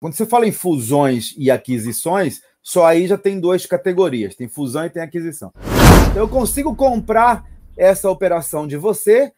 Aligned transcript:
Quando 0.00 0.14
você 0.14 0.24
fala 0.24 0.46
em 0.46 0.52
fusões 0.52 1.34
e 1.36 1.50
aquisições, 1.50 2.40
só 2.62 2.86
aí 2.86 3.06
já 3.08 3.18
tem 3.18 3.40
duas 3.40 3.66
categorias: 3.66 4.36
tem 4.36 4.46
fusão 4.46 4.84
e 4.84 4.90
tem 4.90 5.02
aquisição. 5.02 5.52
Então, 6.10 6.22
eu 6.22 6.28
consigo 6.28 6.74
comprar 6.76 7.44
essa 7.76 8.08
operação 8.08 8.66
de 8.66 8.76
você, 8.76 9.32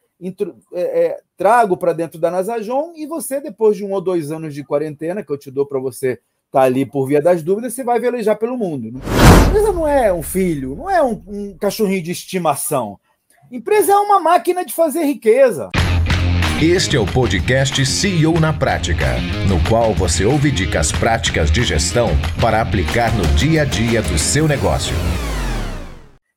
é, 0.72 0.80
é, 0.80 1.20
trago 1.36 1.76
para 1.78 1.94
dentro 1.94 2.20
da 2.20 2.30
Nasajon 2.30 2.92
e 2.94 3.06
você, 3.06 3.40
depois 3.40 3.76
de 3.76 3.84
um 3.84 3.92
ou 3.92 4.02
dois 4.02 4.30
anos 4.30 4.54
de 4.54 4.62
quarentena, 4.62 5.24
que 5.24 5.32
eu 5.32 5.38
te 5.38 5.50
dou 5.50 5.64
para 5.64 5.80
você 5.80 6.12
estar 6.12 6.20
tá 6.50 6.62
ali 6.62 6.84
por 6.84 7.06
via 7.06 7.22
das 7.22 7.42
dúvidas, 7.42 7.72
você 7.72 7.82
vai 7.82 7.98
velejar 7.98 8.36
pelo 8.36 8.56
mundo. 8.56 9.00
A 9.02 9.48
empresa 9.48 9.72
não 9.72 9.88
é 9.88 10.12
um 10.12 10.22
filho, 10.22 10.76
não 10.76 10.90
é 10.90 11.02
um, 11.02 11.22
um 11.26 11.56
cachorrinho 11.58 12.02
de 12.02 12.10
estimação. 12.12 12.98
Empresa 13.50 13.92
é 13.92 13.96
uma 13.96 14.20
máquina 14.20 14.62
de 14.64 14.74
fazer 14.74 15.04
riqueza. 15.04 15.70
Este 16.62 16.94
é 16.94 17.00
o 17.00 17.06
podcast 17.06 17.86
CEO 17.86 18.38
na 18.38 18.52
Prática, 18.52 19.16
no 19.48 19.66
qual 19.66 19.94
você 19.94 20.26
ouve 20.26 20.50
dicas 20.50 20.92
práticas 20.92 21.50
de 21.50 21.64
gestão 21.64 22.08
para 22.38 22.60
aplicar 22.60 23.16
no 23.16 23.22
dia 23.34 23.62
a 23.62 23.64
dia 23.64 24.02
do 24.02 24.18
seu 24.18 24.46
negócio. 24.46 24.94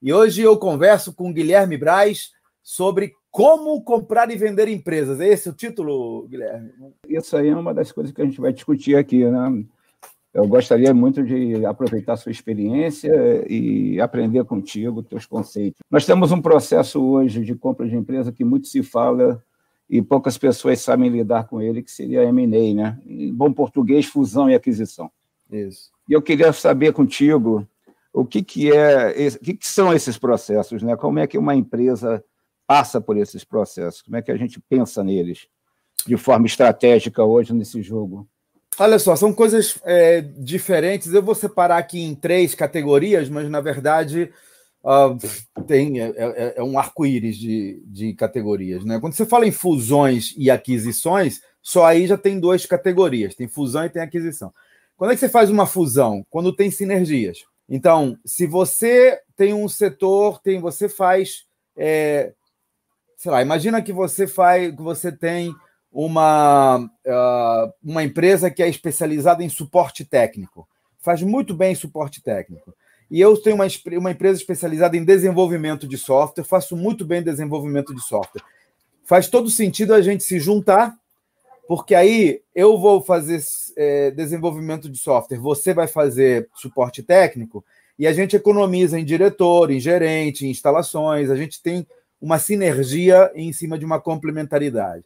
E 0.02 0.14
hoje 0.14 0.42
eu 0.42 0.58
converso 0.58 1.14
com 1.14 1.34
Guilherme 1.34 1.78
Braz 1.78 2.30
sobre 2.64 3.12
como 3.30 3.84
comprar 3.84 4.32
e 4.32 4.38
vender 4.38 4.70
empresas. 4.70 5.20
É 5.20 5.28
esse 5.28 5.50
o 5.50 5.54
título, 5.54 6.26
Guilherme? 6.30 6.72
Isso 7.06 7.36
aí 7.36 7.50
é 7.50 7.56
uma 7.56 7.74
das 7.74 7.92
coisas 7.92 8.14
que 8.14 8.22
a 8.22 8.26
gente 8.26 8.40
vai 8.40 8.54
discutir 8.54 8.96
aqui, 8.96 9.26
né? 9.26 9.66
Eu 10.34 10.48
gostaria 10.48 10.94
muito 10.94 11.22
de 11.22 11.66
aproveitar 11.66 12.14
a 12.14 12.18
sua 12.18 12.32
experiência 12.32 13.12
e 13.50 14.00
aprender 14.00 14.46
contigo 14.46 15.04
teus 15.04 15.26
conceitos. 15.26 15.82
Nós 15.92 16.06
temos 16.06 16.32
um 16.32 16.42
processo 16.42 17.04
hoje 17.04 17.44
de 17.44 17.54
compra 17.56 17.86
de 17.86 17.96
empresa 17.98 18.32
que 18.32 18.46
muito 18.46 18.68
se 18.68 18.82
fala 18.82 19.44
e 19.90 20.02
poucas 20.02 20.38
pessoas 20.38 20.82
sabem 20.82 21.10
lidar 21.10 21.48
com 21.48 21.62
ele, 21.62 21.84
que 21.84 21.92
seria 21.92 22.24
M&A, 22.24 22.74
né? 22.74 23.00
Em 23.06 23.34
bom 23.34 23.52
português, 23.52 24.06
fusão 24.06 24.50
e 24.50 24.56
aquisição. 24.56 25.12
Isso. 25.52 25.92
E 26.10 26.14
eu 26.14 26.22
queria 26.22 26.52
saber 26.52 26.94
contigo 26.94 27.68
o 28.12 28.26
que, 28.26 28.44
que 28.44 28.72
é, 28.72 29.14
o 29.36 29.40
que, 29.40 29.54
que 29.56 29.68
são 29.68 29.94
esses 29.94 30.18
processos, 30.18 30.82
né? 30.82 30.96
Como 30.96 31.20
é 31.20 31.28
que 31.28 31.38
uma 31.38 31.56
empresa 31.56 32.24
passa 32.66 33.02
por 33.02 33.18
esses 33.18 33.44
processos? 33.44 34.02
Como 34.02 34.16
é 34.16 34.22
que 34.22 34.32
a 34.32 34.38
gente 34.38 34.60
pensa 34.62 35.04
neles 35.04 35.48
de 36.06 36.18
forma 36.18 36.46
estratégica 36.46 37.24
hoje 37.24 37.54
nesse 37.54 37.82
jogo? 37.82 38.28
Olha 38.80 38.98
só, 38.98 39.16
são 39.16 39.32
coisas 39.32 39.78
é, 39.84 40.22
diferentes. 40.22 41.14
Eu 41.14 41.22
vou 41.22 41.36
separar 41.36 41.78
aqui 41.78 42.02
em 42.02 42.16
três 42.16 42.56
categorias, 42.56 43.30
mas 43.30 43.50
na 43.50 43.62
verdade 43.62 44.32
Uh, 44.84 45.18
tem 45.64 46.02
é, 46.02 46.14
é, 46.18 46.54
é 46.58 46.64
um 46.64 46.78
arco-íris 46.78 47.38
de, 47.38 47.82
de 47.86 48.14
categorias. 48.14 48.84
Né? 48.84 49.00
Quando 49.00 49.14
você 49.14 49.26
fala 49.26 49.48
em 49.48 49.52
fusões 49.52 50.34
e 50.38 50.52
aquisições, 50.52 51.42
só 51.62 51.86
aí 51.86 52.06
já 52.06 52.18
tem 52.18 52.38
duas 52.38 52.66
categorias: 52.66 53.34
tem 53.34 53.48
fusão 53.48 53.86
e 53.86 53.90
tem 53.90 54.02
aquisição. 54.02 54.54
Quando 54.98 55.12
é 55.12 55.14
que 55.14 55.22
você 55.22 55.30
faz 55.30 55.50
uma 55.50 55.66
fusão? 55.66 56.26
Quando 56.30 56.54
tem 56.54 56.70
sinergias. 56.70 57.46
Então, 57.68 58.18
se 58.26 58.46
você 58.46 59.22
tem 59.38 59.54
um 59.54 59.70
setor, 59.70 60.40
tem 60.42 60.60
você 60.60 60.90
faz, 60.90 61.46
é, 61.78 62.34
sei 63.16 63.32
lá, 63.32 63.42
imagina 63.42 63.82
que 63.82 63.94
você 63.94 64.28
faz, 64.28 64.76
que 64.76 64.82
você 64.82 65.12
tem 65.12 65.56
uma, 65.90 66.78
uh, 66.78 67.74
uma 67.82 68.04
empresa 68.04 68.52
que 68.52 68.62
é 68.62 68.68
especializada 68.68 69.44
em 69.44 69.50
suporte 69.50 70.04
técnico, 70.04 70.68
faz 71.00 71.22
muito 71.22 71.54
bem 71.54 71.74
suporte 71.74 72.22
técnico 72.22 72.76
e 73.14 73.22
eu 73.22 73.38
tenho 73.38 73.58
uma, 73.58 73.68
uma 74.00 74.10
empresa 74.10 74.40
especializada 74.40 74.98
em 74.98 75.06
desenvolvimento 75.06 75.88
de 75.88 76.00
software, 76.00 76.44
faço 76.44 76.76
muito 76.76 77.06
bem 77.06 77.22
desenvolvimento 77.22 77.94
de 77.94 78.02
software. 78.02 78.42
Faz 79.06 79.28
todo 79.28 79.52
sentido 79.52 79.94
a 79.94 80.02
gente 80.02 80.24
se 80.24 80.40
juntar, 80.40 80.98
porque 81.68 81.94
aí 81.94 82.42
eu 82.56 82.76
vou 82.76 83.04
fazer 83.04 83.40
é, 83.78 84.10
desenvolvimento 84.10 84.90
de 84.90 84.98
software, 84.98 85.38
você 85.38 85.76
vai 85.76 85.86
fazer 85.86 86.50
suporte 86.56 87.04
técnico, 87.04 87.64
e 88.00 88.08
a 88.08 88.14
gente 88.14 88.36
economiza 88.36 89.00
em 89.00 89.06
diretor, 89.06 89.70
em 89.70 89.80
gerente, 89.80 90.48
em 90.48 90.50
instalações, 90.50 91.30
a 91.30 91.36
gente 91.36 91.62
tem 91.62 91.86
uma 92.20 92.40
sinergia 92.40 93.32
em 93.36 93.54
cima 93.54 93.78
de 93.78 93.86
uma 93.86 94.02
complementaridade. 94.02 95.04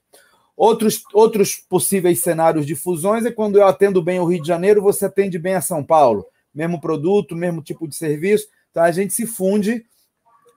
Outros, 0.56 1.03
outros 1.13 1.57
possíveis 1.57 2.22
cenários 2.22 2.66
de 2.66 2.73
fusões 2.73 3.25
é 3.25 3.31
quando 3.31 3.57
eu 3.57 3.67
atendo 3.67 4.01
bem 4.01 4.22
o 4.22 4.25
Rio 4.25 4.41
de 4.41 4.47
Janeiro, 4.47 4.81
você 4.81 5.07
atende 5.07 5.38
bem 5.38 5.56
a 5.56 5.62
São 5.62 5.84
Paulo 5.84 6.25
mesmo 6.57 6.81
produto, 6.81 7.35
mesmo 7.35 7.62
tipo 7.62 7.88
de 7.88 7.95
serviço. 7.95 8.47
Então 8.72 8.81
a 8.81 8.91
gente 8.91 9.13
se 9.13 9.28
funde 9.28 9.85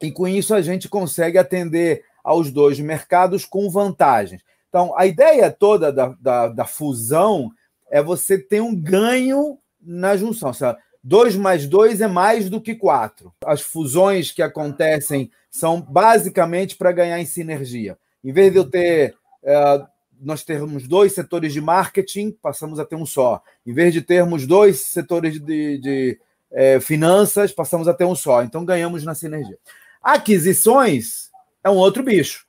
e 0.01 0.11
com 0.11 0.27
isso 0.27 0.55
a 0.55 0.63
gente 0.63 0.89
consegue 0.89 1.37
atender 1.37 2.03
aos 2.25 2.51
dois 2.51 2.81
mercados 2.81 3.45
com 3.45 3.69
vantagens. 3.69 4.43
Então 4.71 4.97
a 4.97 5.05
ideia 5.05 5.51
toda 5.51 5.93
da, 5.93 6.17
da, 6.19 6.49
da 6.49 6.65
fusão 6.65 7.51
é 7.91 8.03
você 8.03 8.39
ter 8.39 8.63
um 8.63 8.75
ganho 8.75 9.59
na 9.79 10.17
junção. 10.17 10.55
Seja, 10.55 10.79
2 11.05 11.37
mais 11.37 11.67
2 11.67 12.01
é 12.01 12.07
mais 12.07 12.49
do 12.49 12.63
que 12.63 12.75
4. 12.75 13.31
As 13.45 13.61
fusões 13.61 14.31
que 14.31 14.43
acontecem 14.43 15.31
são 15.51 15.83
basicamente 15.83 16.77
para 16.77 16.93
ganhar 16.93 17.21
em 17.21 17.27
sinergia. 17.27 17.99
Em 18.25 18.33
vez 18.33 18.53
de 18.53 18.59
eu 18.59 18.65
ter 18.65 19.15
é, 19.43 19.83
nós 20.21 20.45
termos 20.45 20.87
dois 20.87 21.13
setores 21.13 21.53
de 21.53 21.61
marketing, 21.61 22.31
passamos 22.31 22.79
a 22.79 22.85
ter 22.85 22.97
um 22.97 23.07
só. 23.07 23.43
Em 23.67 23.73
vez 23.73 23.93
de 23.93 24.03
termos 24.03 24.47
dois 24.47 24.81
setores 24.81 25.41
de, 25.41 25.79
de 25.79 26.21
é, 26.51 26.81
finanças, 26.81 27.53
passamos 27.53 27.89
a 27.89 27.95
ter 27.95 28.05
um 28.05 28.15
só. 28.15 28.43
Então 28.43 28.65
ganhamos 28.65 29.05
na 29.05 29.15
sinergia. 29.15 29.59
Aquisições 30.03 31.31
é 31.65 31.71
um 31.71 31.77
outro 31.77 32.03
bicho. 32.03 32.47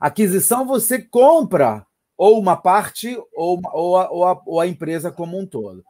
Aquisição 0.00 0.66
você 0.66 1.00
compra 1.00 1.86
ou 2.16 2.38
uma 2.38 2.56
parte 2.56 3.16
ou, 3.34 3.60
ou, 3.72 3.96
a, 3.96 4.10
ou, 4.10 4.24
a, 4.24 4.42
ou 4.46 4.60
a 4.60 4.66
empresa 4.66 5.10
como 5.10 5.38
um 5.38 5.46
todo. 5.46 5.84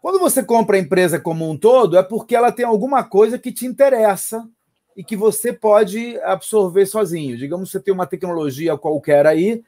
Quando 0.00 0.18
você 0.18 0.42
compra 0.42 0.76
a 0.76 0.80
empresa 0.80 1.20
como 1.20 1.48
um 1.48 1.56
todo, 1.56 1.96
é 1.96 2.02
porque 2.02 2.34
ela 2.34 2.50
tem 2.50 2.64
alguma 2.64 3.04
coisa 3.04 3.38
que 3.38 3.52
te 3.52 3.66
interessa 3.66 4.48
e 4.96 5.04
que 5.04 5.16
você 5.16 5.52
pode 5.52 6.20
absorver 6.22 6.86
sozinho. 6.86 7.36
Digamos 7.36 7.68
que 7.68 7.78
você 7.78 7.84
tem 7.84 7.94
uma 7.94 8.06
tecnologia 8.06 8.76
qualquer 8.76 9.26
aí 9.26 9.62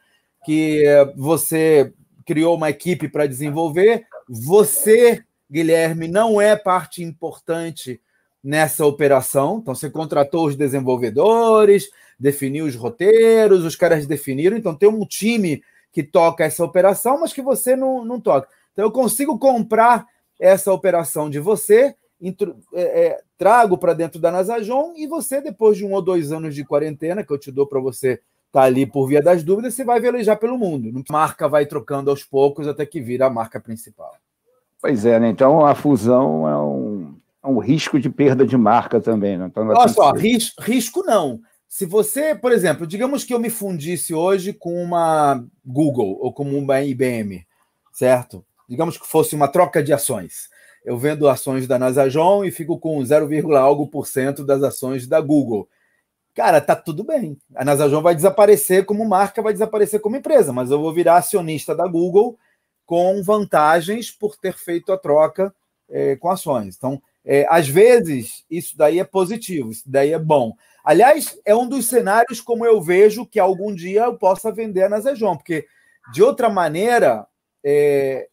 que 0.44 0.84
você 1.16 1.92
criou 2.24 2.56
uma 2.56 2.70
equipe 2.70 3.08
para 3.08 3.26
desenvolver. 3.26 4.06
Você, 4.28 5.22
Guilherme, 5.50 6.08
não 6.08 6.40
é 6.40 6.56
parte 6.56 7.02
importante 7.02 8.00
nessa 8.42 8.84
operação. 8.84 9.58
Então, 9.62 9.74
você 9.74 9.88
contratou 9.88 10.46
os 10.46 10.56
desenvolvedores, 10.56 11.88
definiu 12.18 12.66
os 12.66 12.74
roteiros, 12.74 13.64
os 13.64 13.76
caras 13.76 14.06
definiram. 14.06 14.56
Então, 14.56 14.74
tem 14.74 14.88
um 14.88 15.04
time 15.06 15.62
que 15.92 16.02
toca 16.02 16.44
essa 16.44 16.64
operação, 16.64 17.20
mas 17.20 17.32
que 17.32 17.42
você 17.42 17.76
não, 17.76 18.04
não 18.04 18.20
toca. 18.20 18.48
Então, 18.72 18.84
eu 18.84 18.90
consigo 18.90 19.38
comprar 19.38 20.06
essa 20.40 20.72
operação 20.72 21.30
de 21.30 21.38
você, 21.38 21.94
intro, 22.20 22.56
é, 22.72 23.06
é, 23.06 23.20
trago 23.38 23.78
para 23.78 23.94
dentro 23.94 24.20
da 24.20 24.32
Nasajon 24.32 24.94
e 24.96 25.06
você, 25.06 25.40
depois 25.40 25.78
de 25.78 25.84
um 25.84 25.92
ou 25.92 26.02
dois 26.02 26.32
anos 26.32 26.54
de 26.54 26.64
quarentena, 26.64 27.24
que 27.24 27.32
eu 27.32 27.38
te 27.38 27.52
dou 27.52 27.66
para 27.66 27.80
você 27.80 28.20
tá 28.54 28.62
ali 28.62 28.86
por 28.86 29.08
via 29.08 29.20
das 29.20 29.42
dúvidas, 29.42 29.74
você 29.74 29.84
vai 29.84 29.98
velejar 29.98 30.38
pelo 30.38 30.56
mundo. 30.56 30.88
A 31.08 31.12
marca 31.12 31.48
vai 31.48 31.66
trocando 31.66 32.08
aos 32.08 32.22
poucos 32.22 32.68
até 32.68 32.86
que 32.86 33.00
vira 33.00 33.26
a 33.26 33.30
marca 33.30 33.58
principal. 33.58 34.14
Pois 34.80 35.04
é, 35.04 35.18
né? 35.18 35.28
Então 35.28 35.66
a 35.66 35.74
fusão 35.74 36.48
é 36.48 36.56
um, 36.56 37.16
é 37.42 37.48
um 37.48 37.58
risco 37.58 37.98
de 37.98 38.08
perda 38.08 38.46
de 38.46 38.56
marca 38.56 39.00
também. 39.00 39.36
Né? 39.36 39.46
Então, 39.46 39.66
Olha 39.66 39.88
só, 39.88 40.12
ris, 40.12 40.52
risco 40.60 41.02
não. 41.02 41.40
Se 41.68 41.84
você, 41.84 42.32
por 42.32 42.52
exemplo, 42.52 42.86
digamos 42.86 43.24
que 43.24 43.34
eu 43.34 43.40
me 43.40 43.50
fundisse 43.50 44.14
hoje 44.14 44.52
com 44.52 44.80
uma 44.80 45.44
Google 45.66 46.16
ou 46.20 46.32
com 46.32 46.44
uma 46.44 46.80
IBM, 46.80 47.44
certo? 47.92 48.44
Digamos 48.68 48.96
que 48.96 49.04
fosse 49.04 49.34
uma 49.34 49.48
troca 49.48 49.82
de 49.82 49.92
ações. 49.92 50.48
Eu 50.84 50.96
vendo 50.96 51.28
ações 51.28 51.66
da 51.66 51.76
Nasajon 51.76 52.44
e 52.44 52.52
fico 52.52 52.78
com 52.78 53.04
0, 53.04 53.28
algo 53.56 53.88
por 53.88 54.06
cento 54.06 54.44
das 54.44 54.62
ações 54.62 55.08
da 55.08 55.20
Google 55.20 55.68
cara, 56.34 56.60
tá 56.60 56.74
tudo 56.74 57.04
bem. 57.04 57.38
A 57.54 57.64
Nasajon 57.64 58.02
vai 58.02 58.14
desaparecer 58.14 58.84
como 58.84 59.04
marca, 59.04 59.42
vai 59.42 59.52
desaparecer 59.52 60.00
como 60.00 60.16
empresa, 60.16 60.52
mas 60.52 60.70
eu 60.70 60.80
vou 60.80 60.92
virar 60.92 61.16
acionista 61.16 61.74
da 61.74 61.86
Google 61.86 62.38
com 62.84 63.22
vantagens 63.22 64.10
por 64.10 64.36
ter 64.36 64.54
feito 64.54 64.92
a 64.92 64.98
troca 64.98 65.54
é, 65.88 66.16
com 66.16 66.28
ações. 66.30 66.76
Então, 66.76 67.00
é, 67.24 67.46
às 67.48 67.68
vezes, 67.68 68.44
isso 68.50 68.76
daí 68.76 68.98
é 68.98 69.04
positivo, 69.04 69.70
isso 69.70 69.84
daí 69.86 70.12
é 70.12 70.18
bom. 70.18 70.52
Aliás, 70.84 71.38
é 71.46 71.54
um 71.54 71.66
dos 71.66 71.86
cenários 71.86 72.40
como 72.40 72.66
eu 72.66 72.82
vejo 72.82 73.24
que 73.24 73.40
algum 73.40 73.74
dia 73.74 74.04
eu 74.04 74.18
possa 74.18 74.52
vender 74.52 74.82
a 74.82 74.88
Nasajon, 74.88 75.36
porque 75.36 75.66
de 76.12 76.22
outra 76.22 76.50
maneira, 76.50 77.26
é, 77.64 78.28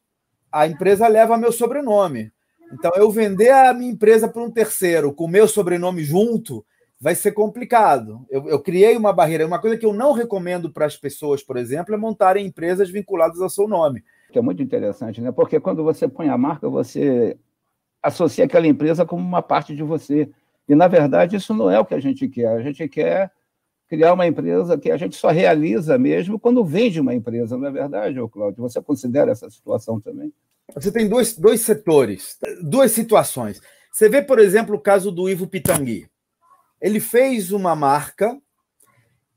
a 0.51 0.67
empresa 0.67 1.07
leva 1.07 1.37
meu 1.37 1.51
sobrenome. 1.51 2.31
Então, 2.73 2.91
eu 2.95 3.09
vender 3.09 3.51
a 3.51 3.73
minha 3.73 3.91
empresa 3.91 4.27
para 4.27 4.41
um 4.41 4.51
terceiro 4.51 5.13
com 5.13 5.27
meu 5.27 5.47
sobrenome 5.47 6.03
junto, 6.03 6.65
vai 7.01 7.15
ser 7.15 7.31
complicado. 7.31 8.23
Eu, 8.29 8.47
eu, 8.47 8.59
criei 8.59 8.95
uma 8.95 9.11
barreira. 9.11 9.47
Uma 9.47 9.59
coisa 9.59 9.75
que 9.75 9.85
eu 9.85 9.91
não 9.91 10.13
recomendo 10.13 10.71
para 10.71 10.85
as 10.85 10.95
pessoas, 10.95 11.41
por 11.41 11.57
exemplo, 11.57 11.95
é 11.95 11.97
montarem 11.97 12.45
empresas 12.45 12.91
vinculadas 12.91 13.41
ao 13.41 13.49
seu 13.49 13.67
nome. 13.67 14.03
Que 14.31 14.37
é 14.37 14.41
muito 14.41 14.61
interessante, 14.61 15.19
né? 15.19 15.31
Porque 15.31 15.59
quando 15.59 15.83
você 15.83 16.07
põe 16.07 16.29
a 16.29 16.37
marca, 16.37 16.69
você 16.69 17.35
associa 18.03 18.45
aquela 18.45 18.67
empresa 18.67 19.03
como 19.03 19.23
uma 19.23 19.41
parte 19.41 19.75
de 19.75 19.81
você. 19.81 20.29
E, 20.69 20.75
na 20.75 20.87
verdade, 20.87 21.35
isso 21.35 21.55
não 21.55 21.71
é 21.71 21.79
o 21.79 21.85
que 21.85 21.95
a 21.95 21.99
gente 21.99 22.29
quer. 22.29 22.49
A 22.49 22.61
gente 22.61 22.87
quer 22.87 23.31
criar 23.89 24.13
uma 24.13 24.27
empresa 24.27 24.77
que 24.77 24.91
a 24.91 24.95
gente 24.95 25.15
só 25.15 25.29
realiza 25.29 25.97
mesmo 25.97 26.39
quando 26.39 26.63
vende 26.63 27.01
uma 27.01 27.15
empresa, 27.15 27.57
não 27.57 27.67
é 27.67 27.71
verdade, 27.71 28.19
Cláudio? 28.29 28.61
Você 28.61 28.79
considera 28.79 29.31
essa 29.31 29.49
situação 29.49 29.99
também? 29.99 30.31
você 30.73 30.89
tem 30.89 31.09
dois, 31.09 31.35
dois 31.35 31.61
setores, 31.61 32.37
duas 32.61 32.91
situações. 32.91 33.59
Você 33.91 34.07
vê, 34.07 34.21
por 34.21 34.39
exemplo, 34.39 34.75
o 34.75 34.79
caso 34.79 35.11
do 35.11 35.29
Ivo 35.29 35.47
Pitangui. 35.47 36.10
Ele 36.81 36.99
fez 36.99 37.51
uma 37.51 37.75
marca, 37.75 38.37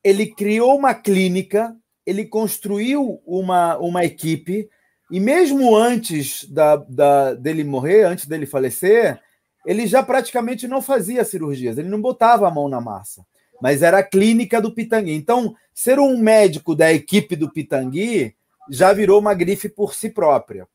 ele 0.03 0.27
criou 0.27 0.77
uma 0.77 0.95
clínica, 0.95 1.77
ele 2.07 2.25
construiu 2.25 3.21
uma, 3.27 3.77
uma 3.79 4.05
equipe, 4.05 4.69
e 5.11 5.21
mesmo 5.21 5.77
antes 5.77 6.45
da, 6.49 6.77
da, 6.77 7.35
dele 7.35 7.65
morrer, 7.65 8.05
antes 8.05 8.27
dele 8.27 8.47
falecer, 8.47 9.21
ele 9.65 9.87
já 9.87 10.03
praticamente 10.03 10.69
não 10.69 10.83
fazia 10.83 11.25
cirurgias, 11.25 11.79
ele 11.79 11.89
não 11.89 12.01
botava 12.01 12.47
a 12.47 12.51
mão 12.51 12.69
na 12.69 12.81
massa, 12.81 13.25
mas 13.61 13.83
era 13.83 13.99
a 13.99 14.03
clínica 14.03 14.61
do 14.61 14.75
Pitangui. 14.75 15.15
Então, 15.15 15.55
ser 15.73 15.99
um 15.99 16.19
médico 16.19 16.75
da 16.75 16.93
equipe 16.93 17.37
do 17.37 17.51
Pitangui 17.51 18.35
já 18.69 18.93
virou 18.93 19.21
uma 19.21 19.35
grife 19.35 19.69
por 19.69 19.95
si 19.95 20.11
própria. 20.11 20.67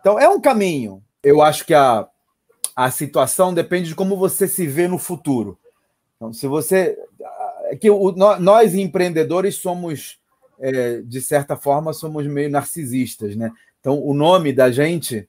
Então, 0.00 0.18
é 0.18 0.28
um 0.28 0.40
caminho. 0.40 1.02
Eu 1.22 1.40
acho 1.40 1.64
que 1.64 1.72
a, 1.72 2.06
a 2.76 2.90
situação 2.90 3.54
depende 3.54 3.88
de 3.88 3.94
como 3.94 4.16
você 4.16 4.46
se 4.46 4.66
vê 4.66 4.86
no 4.86 4.98
futuro. 4.98 5.58
Então, 6.24 6.32
se 6.32 6.46
você. 6.46 6.96
É 7.64 7.76
que 7.76 7.90
o, 7.90 8.12
nós, 8.12 8.74
empreendedores, 8.74 9.56
somos, 9.56 10.18
é, 10.58 11.00
de 11.02 11.20
certa 11.20 11.56
forma, 11.56 11.92
somos 11.92 12.26
meio 12.26 12.50
narcisistas, 12.50 13.36
né? 13.36 13.50
Então, 13.80 14.02
o 14.02 14.14
nome 14.14 14.52
da 14.52 14.70
gente 14.70 15.28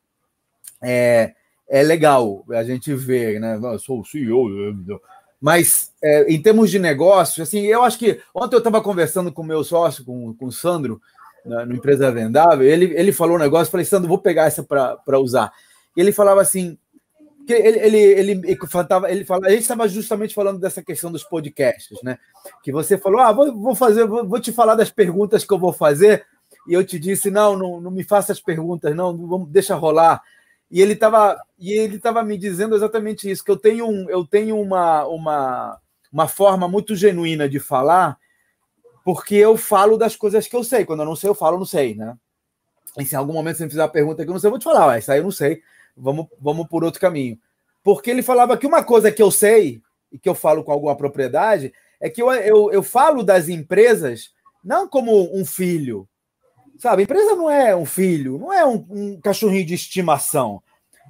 é, 0.82 1.34
é 1.68 1.84
legal, 1.84 2.46
a 2.52 2.64
gente 2.64 2.94
vê, 2.94 3.40
né? 3.40 3.60
Eu 3.62 3.80
sou 3.80 4.00
o 4.00 4.06
CEO. 4.06 4.50
Mas, 5.42 5.92
é, 6.02 6.32
em 6.32 6.42
termos 6.42 6.72
de 6.72 6.80
negócio, 6.80 7.44
assim, 7.44 7.62
eu 7.66 7.84
acho 7.84 8.00
que. 8.00 8.22
Ontem 8.34 8.56
eu 8.56 8.60
estava 8.60 8.82
conversando 8.82 9.32
com 9.32 9.42
o 9.42 9.46
meu 9.46 9.64
sócio, 9.64 10.06
com, 10.06 10.34
com 10.34 10.46
o 10.46 10.52
Sandro, 10.52 11.02
na, 11.46 11.66
no 11.66 11.76
Empresa 11.76 12.12
Vendável, 12.12 12.68
ele, 12.68 12.94
ele 12.96 13.12
falou 13.12 13.36
um 13.36 13.40
negócio, 13.40 13.72
falei, 13.72 13.86
Sandro, 13.86 14.08
vou 14.08 14.18
pegar 14.18 14.46
essa 14.46 14.64
para 14.64 15.20
usar. 15.20 15.52
E 15.96 16.02
ele 16.02 16.12
falava 16.12 16.42
assim, 16.42 16.78
ele, 17.54 17.98
ele, 17.98 18.32
ele, 18.32 18.58
falava, 18.68 19.12
ele 19.12 19.26
fala, 19.26 19.48
a 19.48 19.50
gente 19.52 19.62
estava 19.62 19.88
justamente 19.88 20.34
falando 20.34 20.60
dessa 20.60 20.84
questão 20.84 21.12
dos 21.12 21.24
podcasts, 21.24 22.02
né? 22.04 22.18
Que 22.64 22.72
você 22.72 22.98
falou, 22.98 23.20
ah, 23.20 23.32
vou, 23.32 23.54
vou 23.56 23.76
fazer, 23.76 24.06
vou, 24.06 24.28
vou, 24.28 24.40
te 24.40 24.52
falar 24.52 24.76
das 24.76 24.90
perguntas 24.90 25.44
que 25.46 25.54
eu 25.54 25.60
vou 25.60 25.74
fazer, 25.74 26.26
e 26.68 26.74
eu 26.74 26.86
te 26.86 26.98
disse, 26.98 27.30
não, 27.30 27.58
não, 27.58 27.82
não 27.82 27.92
me 27.92 28.04
faça 28.04 28.32
as 28.32 28.40
perguntas, 28.40 28.96
não, 28.96 29.16
vamos, 29.28 29.50
deixa 29.50 29.76
rolar. 29.76 30.22
E 30.70 30.82
ele 30.82 30.94
estava 30.94 31.40
e 31.58 31.72
ele 31.74 31.98
estava 31.98 32.24
me 32.24 32.38
dizendo 32.38 32.76
exatamente 32.76 33.30
isso, 33.30 33.44
que 33.44 33.52
eu 33.52 33.58
tenho, 33.58 33.88
um, 33.88 34.10
eu 34.10 34.26
tenho 34.26 34.60
uma, 34.60 35.06
uma, 35.06 35.80
uma 36.12 36.28
forma 36.28 36.68
muito 36.68 36.96
genuína 36.96 37.48
de 37.48 37.60
falar, 37.60 38.18
porque 39.04 39.36
eu 39.36 39.56
falo 39.56 39.98
das 39.98 40.16
coisas 40.16 40.48
que 40.48 40.56
eu 40.56 40.64
sei. 40.64 40.84
Quando 40.84 41.02
eu 41.02 41.06
não 41.06 41.16
sei, 41.16 41.30
eu 41.30 41.36
falo, 41.36 41.58
não 41.58 41.66
sei, 41.66 41.94
né? 41.94 42.18
E 42.98 43.06
se 43.06 43.14
em 43.14 43.18
algum 43.18 43.34
momento 43.34 43.58
você 43.58 43.66
me 43.66 43.70
fizer 43.70 43.84
uma 43.84 43.90
pergunta 43.90 44.24
que 44.24 44.30
eu 44.30 44.34
não 44.34 44.40
sei, 44.40 44.48
eu 44.48 44.52
vou 44.52 44.60
te 44.60 44.64
falar, 44.64 44.88
ué, 44.88 45.00
isso 45.00 45.12
aí 45.12 45.20
eu 45.20 45.24
não 45.24 45.32
sei, 45.32 45.62
vamos, 45.96 46.28
vamos 46.40 46.68
por 46.68 46.84
outro 46.84 47.00
caminho. 47.00 47.38
Porque 47.84 48.10
ele 48.10 48.24
falava 48.24 48.58
que 48.58 48.68
uma 48.68 48.84
coisa 48.84 49.12
que 49.12 49.22
eu 49.22 49.30
sei, 49.30 49.82
e 50.12 50.18
que 50.18 50.28
eu 50.28 50.36
falo 50.36 50.64
com 50.64 50.72
alguma 50.72 50.96
propriedade, 50.96 51.74
é 52.00 52.10
que 52.10 52.22
eu, 52.22 52.32
eu, 52.32 52.72
eu 52.72 52.84
falo 52.84 53.24
das 53.24 53.50
empresas 53.50 54.34
não 54.64 54.88
como 54.88 55.30
um 55.38 55.46
filho, 55.46 56.08
sabe? 56.78 57.04
Empresa 57.04 57.36
não 57.36 57.50
é 57.50 57.76
um 57.76 57.86
filho, 57.86 58.38
não 58.40 58.52
é 58.52 58.66
um, 58.66 58.86
um 58.90 59.22
cachorrinho 59.22 59.66
de 59.66 59.76
estimação. 59.76 60.62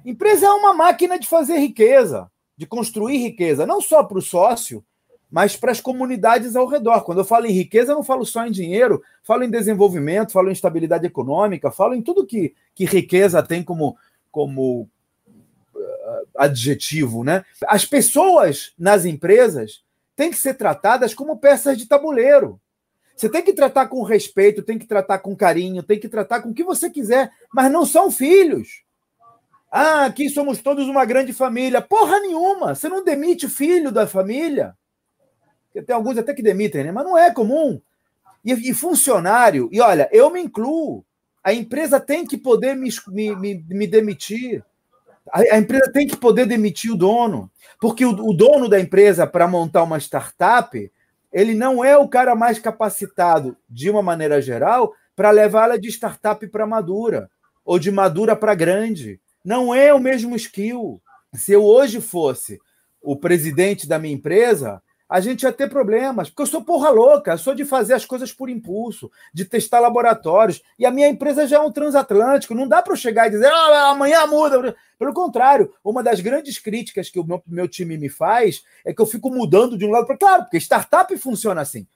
Empresa 0.04 0.46
é 0.46 0.50
uma 0.50 0.74
máquina 0.74 1.18
de 1.18 1.26
fazer 1.26 1.58
riqueza, 1.58 2.30
de 2.56 2.66
construir 2.66 3.16
riqueza, 3.18 3.66
não 3.66 3.80
só 3.80 4.04
para 4.04 4.18
o 4.18 4.22
sócio, 4.22 4.84
mas 5.30 5.56
para 5.56 5.72
as 5.72 5.80
comunidades 5.80 6.54
ao 6.54 6.66
redor. 6.66 7.02
Quando 7.02 7.18
eu 7.18 7.24
falo 7.24 7.46
em 7.46 7.52
riqueza, 7.52 7.92
eu 7.92 7.96
não 7.96 8.04
falo 8.04 8.24
só 8.24 8.46
em 8.46 8.50
dinheiro, 8.50 9.02
falo 9.22 9.42
em 9.42 9.50
desenvolvimento, 9.50 10.32
falo 10.32 10.48
em 10.48 10.52
estabilidade 10.52 11.06
econômica, 11.06 11.70
falo 11.70 11.94
em 11.94 12.02
tudo 12.02 12.26
que, 12.26 12.54
que 12.74 12.84
riqueza 12.84 13.42
tem 13.42 13.62
como, 13.62 13.96
como 14.36 14.88
uh, 15.74 16.28
adjetivo. 16.36 17.24
Né? 17.24 17.44
As 17.66 17.84
pessoas 17.84 18.74
nas 18.78 19.04
empresas 19.04 19.82
têm 20.14 20.30
que 20.30 20.36
ser 20.36 20.54
tratadas 20.54 21.14
como 21.14 21.38
peças 21.38 21.78
de 21.78 21.86
tabuleiro. 21.86 22.60
Você 23.16 23.30
tem 23.30 23.42
que 23.42 23.54
tratar 23.54 23.86
com 23.86 24.02
respeito, 24.02 24.62
tem 24.62 24.78
que 24.78 24.86
tratar 24.86 25.20
com 25.20 25.34
carinho, 25.34 25.82
tem 25.82 25.98
que 25.98 26.08
tratar 26.08 26.42
com 26.42 26.50
o 26.50 26.54
que 26.54 26.62
você 26.62 26.90
quiser, 26.90 27.30
mas 27.50 27.72
não 27.72 27.86
são 27.86 28.10
filhos. 28.10 28.82
Ah, 29.70 30.04
aqui 30.04 30.28
somos 30.28 30.60
todos 30.60 30.86
uma 30.86 31.06
grande 31.06 31.32
família. 31.32 31.80
Porra 31.80 32.20
nenhuma! 32.20 32.74
Você 32.74 32.88
não 32.90 33.02
demite 33.02 33.48
filho 33.48 33.90
da 33.90 34.06
família 34.06 34.76
tem 35.82 35.94
alguns 35.94 36.18
até 36.18 36.34
que 36.34 36.42
demitem, 36.42 36.84
né? 36.84 36.92
mas 36.92 37.04
não 37.04 37.16
é 37.16 37.30
comum. 37.30 37.80
E, 38.44 38.52
e, 38.70 38.74
funcionário, 38.74 39.68
e 39.72 39.80
olha, 39.80 40.08
eu 40.12 40.30
me 40.30 40.40
incluo. 40.40 41.04
A 41.46 41.54
empresa 41.54 42.00
tem 42.00 42.26
que 42.26 42.36
poder 42.36 42.74
me, 42.74 42.90
me, 43.36 43.64
me 43.68 43.86
demitir. 43.86 44.64
A, 45.32 45.54
a, 45.54 45.58
empresa 45.58 45.92
tem 45.92 46.04
que 46.04 46.16
poder 46.16 46.44
demitir 46.44 46.90
o 46.90 46.96
dono. 46.96 47.48
Porque 47.80 48.04
o, 48.04 48.10
o 48.10 48.34
dono 48.34 48.68
da 48.68 48.80
empresa, 48.80 49.28
para 49.28 49.46
montar 49.46 49.84
uma 49.84 50.00
startup, 50.00 50.90
ele 51.32 51.54
não 51.54 51.84
é 51.84 51.96
o 51.96 52.08
cara 52.08 52.34
mais 52.34 52.58
capacitado, 52.58 53.56
de 53.70 53.88
uma 53.88 54.02
maneira 54.02 54.42
geral, 54.42 54.92
para 55.14 55.30
levá-la 55.30 55.76
de 55.76 55.88
startup 55.88 56.44
para 56.48 56.66
madura, 56.66 57.30
ou 57.64 57.78
de 57.78 57.92
madura 57.92 58.34
para 58.34 58.52
grande. 58.52 59.20
Não 59.44 59.72
é 59.72 59.94
o 59.94 60.00
mesmo 60.00 60.34
skill. 60.34 61.00
Se 61.32 61.52
eu 61.52 61.62
hoje 61.62 62.00
fosse 62.00 62.58
o 63.00 63.14
presidente 63.14 63.86
da 63.86 64.00
minha 64.00 64.14
empresa, 64.14 64.82
a 65.08 65.20
gente 65.20 65.42
ia 65.42 65.52
ter 65.52 65.68
problemas, 65.68 66.28
porque 66.28 66.42
eu 66.42 66.46
sou 66.46 66.64
porra 66.64 66.90
louca, 66.90 67.36
sou 67.36 67.54
de 67.54 67.64
fazer 67.64 67.94
as 67.94 68.04
coisas 68.04 68.32
por 68.32 68.50
impulso, 68.50 69.10
de 69.32 69.44
testar 69.44 69.78
laboratórios, 69.78 70.62
e 70.78 70.84
a 70.84 70.90
minha 70.90 71.08
empresa 71.08 71.46
já 71.46 71.58
é 71.58 71.60
um 71.60 71.70
transatlântico, 71.70 72.54
não 72.54 72.66
dá 72.66 72.82
para 72.82 72.92
eu 72.92 72.96
chegar 72.96 73.28
e 73.28 73.30
dizer, 73.30 73.46
ah, 73.46 73.90
amanhã 73.90 74.26
muda. 74.26 74.74
Pelo 74.98 75.12
contrário, 75.12 75.72
uma 75.84 76.02
das 76.02 76.20
grandes 76.20 76.58
críticas 76.58 77.08
que 77.08 77.20
o 77.20 77.24
meu, 77.24 77.42
meu 77.46 77.68
time 77.68 77.96
me 77.96 78.08
faz 78.08 78.64
é 78.84 78.92
que 78.92 79.00
eu 79.00 79.06
fico 79.06 79.30
mudando 79.30 79.78
de 79.78 79.84
um 79.84 79.90
lado 79.90 80.06
para 80.06 80.16
claro, 80.16 80.42
porque 80.42 80.56
startup 80.56 81.16
funciona 81.18 81.60
assim. 81.60 81.86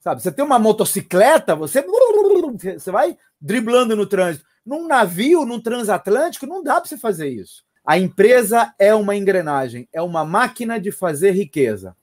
Sabe, 0.00 0.22
você 0.22 0.30
tem 0.30 0.44
uma 0.44 0.58
motocicleta, 0.58 1.54
você 1.56 1.82
você 1.82 2.90
vai 2.90 3.18
driblando 3.40 3.96
no 3.96 4.06
trânsito. 4.06 4.46
Num 4.64 4.86
navio, 4.86 5.44
num 5.44 5.60
transatlântico, 5.60 6.46
não 6.46 6.62
dá 6.62 6.80
para 6.80 6.88
você 6.88 6.96
fazer 6.96 7.28
isso. 7.28 7.64
A 7.84 7.98
empresa 7.98 8.72
é 8.78 8.94
uma 8.94 9.14
engrenagem, 9.14 9.88
é 9.92 10.00
uma 10.00 10.24
máquina 10.24 10.80
de 10.80 10.90
fazer 10.90 11.32
riqueza 11.32 11.94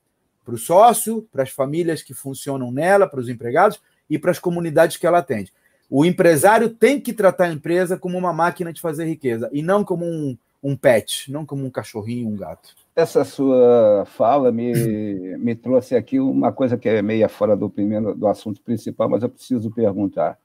para 0.44 0.54
o 0.54 0.57
sócio, 0.57 1.28
para 1.31 1.44
as 1.44 1.50
famílias 1.50 2.01
que 2.01 2.13
funcionam 2.13 2.72
nela, 2.72 3.07
para 3.07 3.19
os 3.19 3.30
empregados 3.30 3.80
e 4.10 4.19
para 4.19 4.31
as 4.31 4.40
comunidades 4.40 4.98
que 4.98 5.07
ela 5.07 5.19
atende. 5.19 5.51
O 5.90 6.06
empresário 6.06 6.69
tem 6.69 7.00
que 7.00 7.13
tratar 7.13 7.45
a 7.45 7.54
empresa 7.54 7.98
como 7.98 8.18
uma 8.18 8.34
máquina 8.34 8.74
de 8.74 8.81
fazer 8.81 9.06
riqueza 9.06 9.50
e 9.54 9.62
não 9.62 9.84
como 9.84 10.06
um, 10.06 10.38
um 10.62 10.75
pet, 10.75 11.32
não 11.32 11.46
como 11.46 11.65
um 11.65 11.70
cachorrinho, 11.70 12.29
um 12.29 12.36
gato. 12.36 12.75
Essa 12.96 13.24
sua 13.24 14.06
fala 14.06 14.51
me, 14.51 15.38
me 15.38 15.56
trouxe 15.56 15.96
aqui 15.96 16.20
uma 16.20 16.51
coisa 16.51 16.77
que 16.77 16.88
é 16.88 17.01
meia 17.01 17.27
fora 17.27 17.56
do 17.56 17.70
primeiro 17.70 18.13
do 18.13 18.27
assunto 18.27 18.62
principal, 18.62 19.10
mas 19.10 19.24
eu 19.24 19.29
preciso 19.29 19.72
perguntar. 19.72 20.38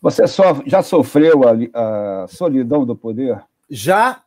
Você 0.00 0.26
só, 0.26 0.62
já 0.66 0.82
sofreu 0.82 1.42
a, 1.44 2.22
a 2.22 2.26
solidão 2.28 2.86
do 2.86 2.96
poder? 2.96 3.42
Já, 3.68 4.22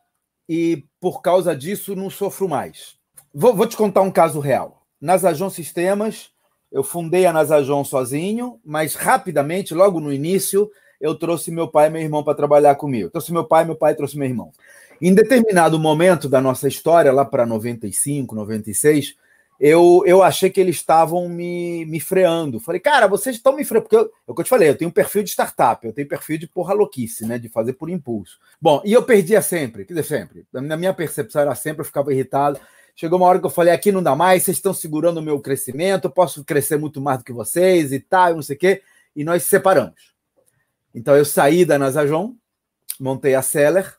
e 0.48 0.84
por 1.00 1.20
causa 1.20 1.54
disso 1.54 1.96
não 1.96 2.10
sofro 2.10 2.48
mais. 2.48 2.96
Vou, 3.34 3.54
vou 3.54 3.66
te 3.66 3.76
contar 3.76 4.02
um 4.02 4.10
caso 4.10 4.40
real. 4.40 4.77
Nasajon 5.00 5.50
Sistemas, 5.50 6.30
eu 6.70 6.82
fundei 6.82 7.26
a 7.26 7.32
Nasajon 7.32 7.84
sozinho, 7.84 8.60
mas 8.64 8.94
rapidamente, 8.94 9.74
logo 9.74 10.00
no 10.00 10.12
início, 10.12 10.70
eu 11.00 11.14
trouxe 11.14 11.50
meu 11.50 11.68
pai 11.68 11.86
e 11.86 11.90
meu 11.90 12.02
irmão 12.02 12.22
para 12.22 12.34
trabalhar 12.34 12.74
comigo. 12.74 13.10
Trouxe 13.10 13.32
meu 13.32 13.44
pai, 13.44 13.64
meu 13.64 13.76
pai 13.76 13.94
trouxe 13.94 14.18
meu 14.18 14.28
irmão. 14.28 14.52
Em 15.00 15.14
determinado 15.14 15.78
momento 15.78 16.28
da 16.28 16.40
nossa 16.40 16.66
história, 16.66 17.12
lá 17.12 17.24
para 17.24 17.46
95, 17.46 18.34
96, 18.34 19.14
eu, 19.60 20.02
eu 20.06 20.22
achei 20.22 20.50
que 20.50 20.60
eles 20.60 20.76
estavam 20.76 21.28
me, 21.28 21.84
me 21.86 22.00
freando. 22.00 22.60
Falei, 22.60 22.80
cara, 22.80 23.06
vocês 23.06 23.36
estão 23.36 23.54
me 23.54 23.64
freando. 23.64 23.88
Porque 23.88 23.96
eu, 23.96 24.12
é 24.26 24.30
o 24.30 24.34
que 24.34 24.40
eu 24.40 24.44
te 24.44 24.50
falei, 24.50 24.68
eu 24.68 24.76
tenho 24.76 24.88
um 24.88 24.92
perfil 24.92 25.22
de 25.22 25.30
startup, 25.30 25.84
eu 25.86 25.92
tenho 25.92 26.08
perfil 26.08 26.38
de 26.38 26.46
porra 26.46 26.74
louquice, 26.74 27.26
né? 27.26 27.38
De 27.38 27.48
fazer 27.48 27.72
por 27.72 27.88
impulso. 27.88 28.38
Bom, 28.60 28.82
e 28.84 28.92
eu 28.92 29.02
perdia 29.02 29.42
sempre, 29.42 29.84
quer 29.84 29.94
dizer, 29.94 30.04
sempre. 30.04 30.46
Na 30.52 30.76
minha 30.76 30.94
percepção 30.94 31.42
era 31.42 31.54
sempre, 31.54 31.80
eu 31.80 31.84
ficava 31.84 32.12
irritado. 32.12 32.60
Chegou 33.00 33.16
uma 33.16 33.28
hora 33.28 33.38
que 33.38 33.46
eu 33.46 33.50
falei: 33.50 33.72
aqui 33.72 33.92
não 33.92 34.02
dá 34.02 34.16
mais, 34.16 34.42
vocês 34.42 34.56
estão 34.56 34.74
segurando 34.74 35.18
o 35.18 35.22
meu 35.22 35.38
crescimento, 35.38 36.06
eu 36.06 36.10
posso 36.10 36.44
crescer 36.44 36.76
muito 36.76 37.00
mais 37.00 37.18
do 37.18 37.24
que 37.24 37.32
vocês 37.32 37.92
e 37.92 38.00
tal, 38.00 38.34
não 38.34 38.42
sei 38.42 38.56
o 38.56 38.58
quê. 38.58 38.82
E 39.14 39.22
nós 39.22 39.44
separamos. 39.44 40.12
Então 40.92 41.16
eu 41.16 41.24
saí 41.24 41.64
da 41.64 41.78
Nasajon, 41.78 42.34
montei 42.98 43.36
a 43.36 43.42
Seller. 43.42 43.96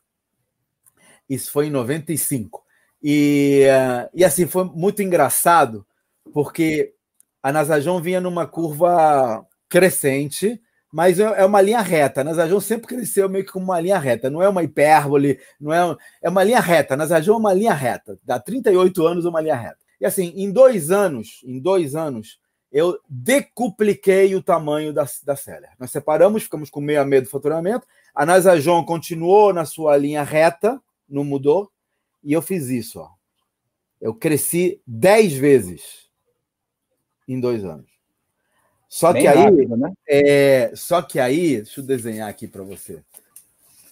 Isso 1.29 1.49
foi 1.49 1.67
em 1.67 1.69
95. 1.69 2.61
E, 3.01 3.63
uh, 3.67 4.09
e 4.13 4.25
assim, 4.25 4.45
foi 4.45 4.65
muito 4.65 5.01
engraçado, 5.01 5.87
porque 6.33 6.93
a 7.41 7.53
Nasajon 7.53 8.01
vinha 8.01 8.19
numa 8.19 8.45
curva 8.45 9.47
crescente 9.69 10.61
mas 10.91 11.19
é, 11.19 11.23
é 11.23 11.45
uma 11.45 11.61
linha 11.61 11.81
reta. 11.81 12.23
Nasajon 12.23 12.59
sempre 12.59 12.87
cresceu 12.87 13.29
meio 13.29 13.45
que 13.45 13.51
como 13.51 13.65
uma 13.65 13.79
linha 13.79 13.99
reta, 13.99 14.29
não 14.29 14.41
é 14.41 14.49
uma 14.49 14.63
hipérbole, 14.63 15.39
não 15.59 15.73
é, 15.73 15.97
é 16.21 16.29
uma 16.29 16.43
linha 16.43 16.59
reta. 16.59 16.97
Nasajon 16.97 17.33
é 17.33 17.37
uma 17.37 17.53
linha 17.53 17.73
reta. 17.73 18.17
Dá 18.23 18.39
38 18.39 19.05
anos 19.05 19.25
uma 19.25 19.41
linha 19.41 19.55
reta. 19.55 19.77
E 20.01 20.05
assim, 20.05 20.33
em 20.35 20.51
dois 20.51 20.91
anos, 20.91 21.41
em 21.43 21.59
dois 21.59 21.95
anos, 21.95 22.39
eu 22.71 22.99
decupliquei 23.07 24.33
o 24.35 24.43
tamanho 24.43 24.93
da, 24.93 25.05
da 25.23 25.35
Seller. 25.35 25.71
Nós 25.79 25.91
separamos, 25.91 26.43
ficamos 26.43 26.69
com 26.69 26.79
meio 26.79 27.01
a 27.01 27.05
meio 27.05 27.21
do 27.21 27.29
faturamento. 27.29 27.85
A 28.13 28.25
Nasajon 28.25 28.83
continuou 28.85 29.53
na 29.53 29.65
sua 29.65 29.97
linha 29.97 30.23
reta, 30.23 30.81
não 31.07 31.23
mudou. 31.23 31.71
E 32.23 32.33
eu 32.33 32.41
fiz 32.41 32.67
isso. 32.69 32.99
Ó. 32.99 33.09
Eu 33.99 34.13
cresci 34.13 34.81
10 34.85 35.33
vezes 35.33 36.09
em 37.27 37.39
dois 37.39 37.63
anos. 37.63 37.98
Só 38.89 39.13
Bem 39.13 39.21
que 39.21 39.27
aí, 39.27 39.37
rápido, 39.37 39.77
né? 39.77 39.93
é, 40.09 40.71
só 40.73 40.99
que 41.03 41.19
aí, 41.19 41.57
deixa 41.57 41.79
eu 41.79 41.85
desenhar 41.85 42.27
aqui 42.27 42.47
para 42.47 42.63
você. 42.63 43.03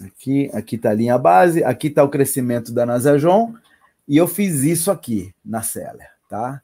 Aqui, 0.04 0.50
aqui 0.52 0.76
está 0.76 0.90
a 0.90 0.94
linha 0.94 1.18
base, 1.20 1.64
aqui 1.64 1.88
está 1.88 2.04
o 2.04 2.10
crescimento 2.10 2.74
da 2.74 2.84
Nasajon, 2.84 3.54
e 4.08 4.18
eu 4.18 4.28
fiz 4.28 4.64
isso 4.64 4.90
aqui 4.90 5.34
na 5.46 5.62
Seller, 5.62 6.10
tá? 6.28 6.64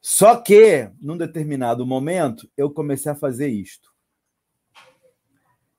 Só 0.00 0.36
que, 0.36 0.88
num 1.00 1.18
determinado 1.18 1.84
momento, 1.84 2.48
eu 2.56 2.70
comecei 2.70 3.12
a 3.12 3.14
fazer 3.14 3.48
isto. 3.48 3.92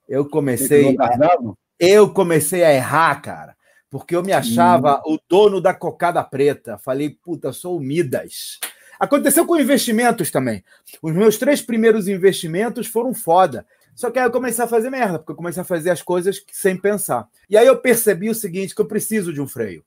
Eu 0.07 0.27
comecei. 0.29 0.95
A, 0.99 1.37
eu 1.79 2.13
comecei 2.13 2.63
a 2.63 2.73
errar, 2.73 3.21
cara, 3.21 3.55
porque 3.89 4.15
eu 4.15 4.23
me 4.23 4.33
achava 4.33 5.01
hum. 5.07 5.15
o 5.15 5.19
dono 5.27 5.59
da 5.59 5.73
cocada 5.73 6.23
preta. 6.23 6.77
Falei, 6.77 7.09
puta, 7.09 7.51
sou 7.51 7.77
o 7.77 7.79
Midas. 7.81 8.59
Aconteceu 8.99 9.45
com 9.45 9.59
investimentos 9.59 10.31
também. 10.31 10.63
Os 11.01 11.13
meus 11.13 11.37
três 11.37 11.61
primeiros 11.61 12.07
investimentos 12.07 12.87
foram 12.87 13.13
foda. 13.13 13.65
Só 13.95 14.11
que 14.11 14.19
aí 14.19 14.25
eu 14.25 14.31
comecei 14.31 14.63
a 14.63 14.67
fazer 14.67 14.89
merda, 14.89 15.19
porque 15.19 15.31
eu 15.31 15.35
comecei 15.35 15.61
a 15.61 15.65
fazer 15.65 15.89
as 15.89 16.01
coisas 16.01 16.43
sem 16.51 16.77
pensar. 16.77 17.27
E 17.49 17.57
aí 17.57 17.67
eu 17.67 17.77
percebi 17.77 18.29
o 18.29 18.35
seguinte: 18.35 18.75
que 18.75 18.81
eu 18.81 18.85
preciso 18.85 19.33
de 19.33 19.41
um 19.41 19.47
freio 19.47 19.83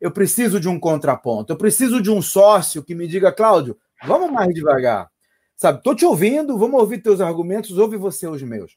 eu 0.00 0.10
preciso 0.10 0.60
de 0.60 0.68
um 0.68 0.78
contraponto, 0.78 1.52
eu 1.52 1.56
preciso 1.56 2.00
de 2.00 2.10
um 2.10 2.22
sócio 2.22 2.82
que 2.82 2.94
me 2.94 3.06
diga, 3.06 3.32
Cláudio, 3.32 3.76
vamos 4.04 4.30
mais 4.30 4.54
devagar. 4.54 5.10
Sabe, 5.56 5.78
estou 5.78 5.94
te 5.94 6.04
ouvindo, 6.04 6.56
vamos 6.56 6.80
ouvir 6.80 6.98
teus 6.98 7.20
argumentos, 7.20 7.76
ouve 7.78 7.96
você 7.96 8.28
os 8.28 8.42
meus. 8.42 8.76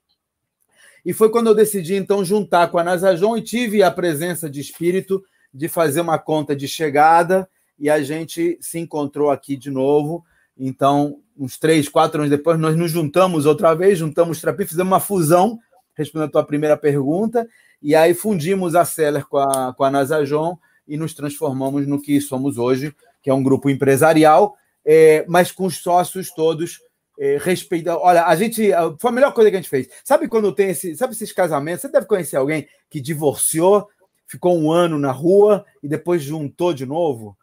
E 1.06 1.14
foi 1.14 1.30
quando 1.30 1.48
eu 1.48 1.56
decidi, 1.56 1.96
então, 1.96 2.26
juntar 2.26 2.70
com 2.72 2.80
a 2.80 2.84
Nasajon 2.84 3.38
e 3.38 3.42
tive 3.42 3.84
a 3.84 3.92
presença 3.92 4.50
de 4.50 4.60
espírito 4.60 5.24
de 5.54 5.68
fazer 5.68 6.02
uma 6.02 6.18
conta 6.18 6.56
de 6.56 6.68
chegada 6.68 7.48
e 7.82 7.90
a 7.90 8.02
gente 8.04 8.60
se 8.62 8.78
encontrou 8.78 9.32
aqui 9.32 9.58
de 9.58 9.72
novo. 9.72 10.24
Então, 10.56 11.18
uns 11.36 11.58
três, 11.58 11.90
quatro 11.90 12.22
anos 12.22 12.30
depois, 12.30 12.60
nós 12.60 12.78
nos 12.78 12.92
juntamos 12.92 13.48
outra 13.48 13.74
vez, 13.74 13.98
juntamos 13.98 14.40
Trapi, 14.40 14.66
fizemos 14.66 14.92
uma 14.92 15.00
fusão, 15.00 15.60
respondendo 15.96 16.30
a 16.30 16.32
tua 16.32 16.44
primeira 16.44 16.78
pergunta, 16.78 17.48
e 17.82 17.96
aí 17.96 18.14
fundimos 18.14 18.76
a 18.76 18.86
Seller 18.86 19.26
com 19.26 19.40
a, 19.40 19.74
com 19.74 19.84
a 19.84 19.90
Nasajon, 19.90 20.56
e 20.88 20.96
nos 20.96 21.16
transformamos 21.16 21.88
no 21.88 22.00
que 22.00 22.22
somos 22.22 22.60
hoje, 22.60 22.96
que 23.24 23.32
é 23.32 23.34
um 23.34 23.42
grupo 23.42 23.68
empresarial, 23.68 24.56
é, 24.86 25.26
mas 25.28 25.52
com 25.52 25.66
os 25.66 25.78
sócios 25.78 26.30
todos 26.32 26.80
é, 27.20 27.38
respeitando. 27.42 28.00
Olha, 28.00 28.26
a 28.26 28.36
gente. 28.36 28.72
Foi 29.00 29.10
a 29.10 29.14
melhor 29.14 29.34
coisa 29.34 29.50
que 29.50 29.56
a 29.56 29.60
gente 29.60 29.70
fez. 29.70 29.88
Sabe 30.04 30.28
quando 30.28 30.52
tem 30.54 30.70
esse. 30.70 30.96
Sabe 30.96 31.14
esses 31.14 31.32
casamentos? 31.32 31.82
Você 31.82 31.90
deve 31.90 32.06
conhecer 32.06 32.36
alguém 32.36 32.68
que 32.90 33.00
divorciou, 33.00 33.88
ficou 34.28 34.58
um 34.58 34.72
ano 34.72 35.00
na 35.00 35.12
rua 35.12 35.66
e 35.82 35.88
depois 35.88 36.22
juntou 36.22 36.74
de 36.74 36.86
novo. 36.86 37.38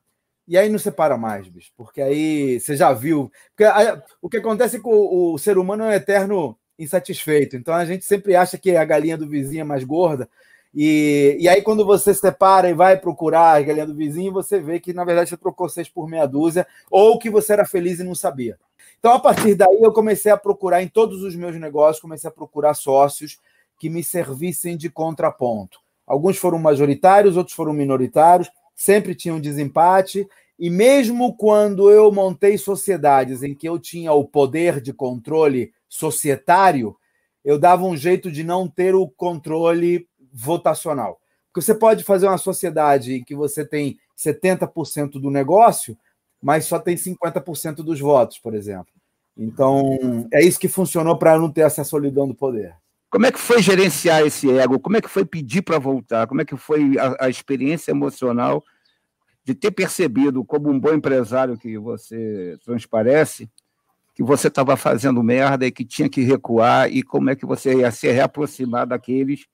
E 0.49 0.57
aí 0.57 0.69
não 0.69 0.79
separa 0.79 1.17
mais, 1.19 1.47
bicho, 1.47 1.71
porque 1.77 2.01
aí 2.01 2.59
você 2.59 2.75
já 2.75 2.93
viu. 2.93 3.31
Porque 3.51 3.65
aí, 3.65 4.01
o 4.21 4.29
que 4.29 4.39
acontece 4.39 4.79
é 4.79 4.81
que 4.81 4.89
o, 4.89 5.35
o 5.35 5.39
ser 5.39 5.59
humano 5.59 5.85
é 5.85 5.89
um 5.89 5.93
eterno 5.93 6.59
insatisfeito. 6.79 7.55
Então 7.55 7.75
a 7.75 7.85
gente 7.85 8.05
sempre 8.05 8.35
acha 8.35 8.57
que 8.57 8.75
a 8.75 8.85
galinha 8.85 9.19
do 9.19 9.29
vizinho 9.29 9.61
é 9.61 9.65
mais 9.65 9.85
gorda, 9.85 10.29
e, 10.75 11.37
e 11.41 11.49
aí, 11.49 11.63
quando 11.63 11.85
você 11.85 12.13
separa 12.13 12.69
e 12.69 12.75
vai 12.75 12.97
procurar 12.99 13.57
a 13.57 13.63
galinha 13.63 13.87
do 13.87 13.95
vizinho, 13.95 14.33
você 14.33 14.61
vê 14.61 14.79
que, 14.79 14.93
na 14.93 15.05
verdade, 15.05 15.31
você 15.31 15.37
trocou 15.37 15.69
seis 15.69 15.89
por 15.89 16.09
meia 16.09 16.27
dúzia, 16.27 16.67
ou 16.91 17.19
que 17.19 17.31
você 17.31 17.55
era 17.55 17.65
feliz 17.65 17.99
e 17.99 18.05
não 18.05 18.15
sabia. 18.15 18.59
Então, 18.99 19.13
a 19.13 19.19
partir 19.19 19.55
daí, 19.55 19.79
eu 19.81 19.93
comecei 19.93 20.31
a 20.31 20.37
procurar 20.37 20.83
em 20.83 20.89
todos 20.89 21.23
os 21.23 21.35
meus 21.35 21.57
negócios, 21.57 22.01
comecei 22.03 22.29
a 22.29 22.33
procurar 22.33 22.75
sócios 22.75 23.39
que 23.79 23.89
me 23.89 24.03
servissem 24.03 24.77
de 24.77 24.91
contraponto. 24.91 25.81
Alguns 26.07 26.37
foram 26.37 26.59
majoritários, 26.59 27.37
outros 27.37 27.57
foram 27.57 27.73
minoritários, 27.73 28.51
sempre 28.79 29.13
tinham 29.13 29.39
um 29.39 29.41
desempate. 29.41 30.27
E 30.57 30.71
mesmo 30.71 31.37
quando 31.37 31.91
eu 31.91 32.11
montei 32.13 32.57
sociedades 32.57 33.43
em 33.43 33.55
que 33.55 33.69
eu 33.69 33.79
tinha 33.79 34.13
o 34.13 34.25
poder 34.25 34.81
de 34.81 34.93
controle 34.93 35.73
societário, 35.89 36.97
eu 37.45 37.59
dava 37.59 37.85
um 37.85 37.97
jeito 37.97 38.31
de 38.31 38.45
não 38.45 38.69
ter 38.69 38.95
o 38.95 39.09
controle 39.09 40.09
votacional. 40.33 41.21
Porque 41.53 41.65
você 41.65 41.75
pode 41.75 42.05
fazer 42.05 42.29
uma 42.29 42.39
sociedade 42.39 43.15
em 43.15 43.25
que 43.25 43.35
você 43.35 43.65
tem 43.65 43.99
70% 44.17 45.13
do 45.21 45.31
negócio, 45.31 45.99
mas 46.41 46.67
só 46.67 46.79
tem 46.79 46.97
50% 46.97 47.77
dos 47.77 47.99
votos, 47.99 48.39
por 48.39 48.55
exemplo. 48.55 48.93
Então, 49.37 50.29
é 50.33 50.41
isso 50.41 50.59
que 50.59 50.69
funcionou 50.69 51.17
para 51.17 51.39
não 51.39 51.51
ter 51.51 51.63
essa 51.63 51.83
solidão 51.83 52.29
do 52.29 52.35
poder. 52.35 52.75
Como 53.11 53.27
é 53.27 53.33
que 53.33 53.39
foi 53.39 53.63
gerenciar 53.63 54.23
esse 54.23 54.51
ego? 54.51 54.79
Como 54.79 54.97
é 54.97 55.01
que 55.01 55.09
foi 55.09 55.25
pedir 55.25 55.63
para 55.63 55.79
voltar? 55.79 56.27
Como 56.27 56.41
é 56.41 56.45
que 56.45 56.57
foi 56.57 56.99
a, 56.99 57.27
a, 57.27 57.29
experiência 57.29 57.91
emocional 57.91 58.63
de 59.45 59.55
ter 59.55 59.71
percebido, 59.71 60.45
como 60.45 60.71
um 60.71 60.79
bom 60.79 60.93
empresário 60.93 61.57
que 61.57 61.79
você 61.79 62.59
transparece, 62.65 63.51
que 64.15 64.23
você 64.23 64.49
estava 64.49 64.77
fazendo 64.77 65.23
merda 65.23 65.67
e 65.67 65.73
que 65.73 65.85
tinha 65.85 66.09
que 66.09 66.21
recuar, 66.23 66.93
e 66.93 67.03
como 67.03 67.31
é 67.31 67.37
que 67.37 67.47
você 67.47 67.79
ia 67.79 67.91
se 67.91 68.11
reaproximar 68.11 68.87
daqueles 68.87 69.47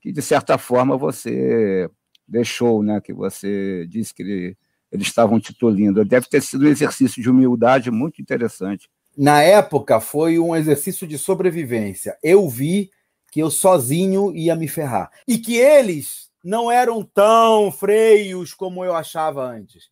que 0.00 0.12
de 0.12 0.22
certa 0.22 0.56
forma 0.56 0.96
você 0.96 1.90
deixou, 2.26 2.82
né? 2.82 3.00
Que 3.00 3.12
você 3.12 3.86
disse 3.88 4.14
que 4.14 4.22
ele, 4.22 4.56
eles 4.92 5.06
estavam 5.06 5.40
titulindo. 5.40 6.04
Deve 6.04 6.28
ter 6.28 6.42
sido 6.42 6.64
um 6.64 6.68
exercício 6.68 7.22
de 7.22 7.30
humildade 7.30 7.90
muito 7.90 8.20
interessante. 8.22 8.88
Na 9.18 9.42
época 9.42 9.98
foi 9.98 10.38
um 10.38 10.54
exercício 10.54 11.04
de 11.04 11.18
sobrevivência. 11.18 12.16
Eu 12.22 12.48
vi 12.48 12.88
que 13.32 13.40
eu 13.40 13.50
sozinho 13.50 14.32
ia 14.32 14.54
me 14.54 14.68
ferrar 14.68 15.10
e 15.26 15.38
que 15.38 15.56
eles 15.56 16.30
não 16.44 16.70
eram 16.70 17.02
tão 17.02 17.72
freios 17.72 18.54
como 18.54 18.84
eu 18.84 18.94
achava 18.94 19.44
antes. 19.44 19.90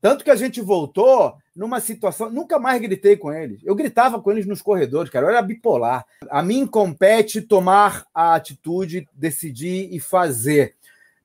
Tanto 0.00 0.24
que 0.24 0.32
a 0.32 0.34
gente 0.34 0.60
voltou 0.60 1.36
numa 1.54 1.78
situação. 1.78 2.28
Nunca 2.28 2.58
mais 2.58 2.82
gritei 2.82 3.16
com 3.16 3.32
eles. 3.32 3.60
Eu 3.64 3.76
gritava 3.76 4.20
com 4.20 4.32
eles 4.32 4.46
nos 4.46 4.60
corredores, 4.60 5.12
cara. 5.12 5.26
Eu 5.26 5.30
era 5.30 5.42
bipolar. 5.42 6.04
A 6.28 6.42
mim 6.42 6.66
compete 6.66 7.40
tomar 7.40 8.04
a 8.12 8.34
atitude, 8.34 9.08
decidir 9.14 9.94
e 9.94 10.00
fazer. 10.00 10.74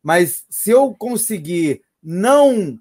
Mas 0.04 0.46
se 0.48 0.70
eu 0.70 0.94
conseguir 0.94 1.82
não 2.04 2.78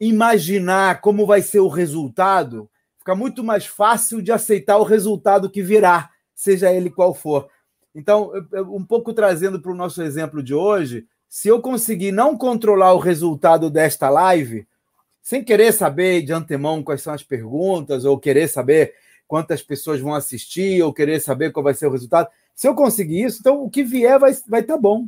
imaginar 0.00 1.00
como 1.00 1.24
vai 1.24 1.42
ser 1.42 1.60
o 1.60 1.68
resultado, 1.68 2.68
fica 3.04 3.14
muito 3.14 3.44
mais 3.44 3.66
fácil 3.66 4.22
de 4.22 4.32
aceitar 4.32 4.78
o 4.78 4.82
resultado 4.82 5.50
que 5.50 5.62
virá, 5.62 6.08
seja 6.34 6.72
ele 6.72 6.88
qual 6.88 7.12
for. 7.12 7.50
Então, 7.94 8.32
um 8.70 8.82
pouco 8.82 9.12
trazendo 9.12 9.60
para 9.60 9.70
o 9.70 9.74
nosso 9.74 10.02
exemplo 10.02 10.42
de 10.42 10.54
hoje, 10.54 11.06
se 11.28 11.48
eu 11.48 11.60
conseguir 11.60 12.12
não 12.12 12.34
controlar 12.34 12.94
o 12.94 12.98
resultado 12.98 13.68
desta 13.68 14.08
live, 14.08 14.66
sem 15.20 15.44
querer 15.44 15.72
saber 15.72 16.22
de 16.22 16.32
antemão 16.32 16.82
quais 16.82 17.02
são 17.02 17.12
as 17.12 17.22
perguntas, 17.22 18.06
ou 18.06 18.18
querer 18.18 18.48
saber 18.48 18.94
quantas 19.28 19.62
pessoas 19.62 20.00
vão 20.00 20.14
assistir, 20.14 20.82
ou 20.82 20.92
querer 20.92 21.20
saber 21.20 21.52
qual 21.52 21.62
vai 21.62 21.74
ser 21.74 21.86
o 21.86 21.92
resultado. 21.92 22.28
Se 22.54 22.66
eu 22.66 22.74
conseguir 22.74 23.22
isso, 23.22 23.38
então 23.40 23.62
o 23.62 23.68
que 23.68 23.84
vier 23.84 24.18
vai 24.18 24.30
estar 24.30 24.48
vai 24.48 24.62
tá 24.62 24.78
bom. 24.78 25.06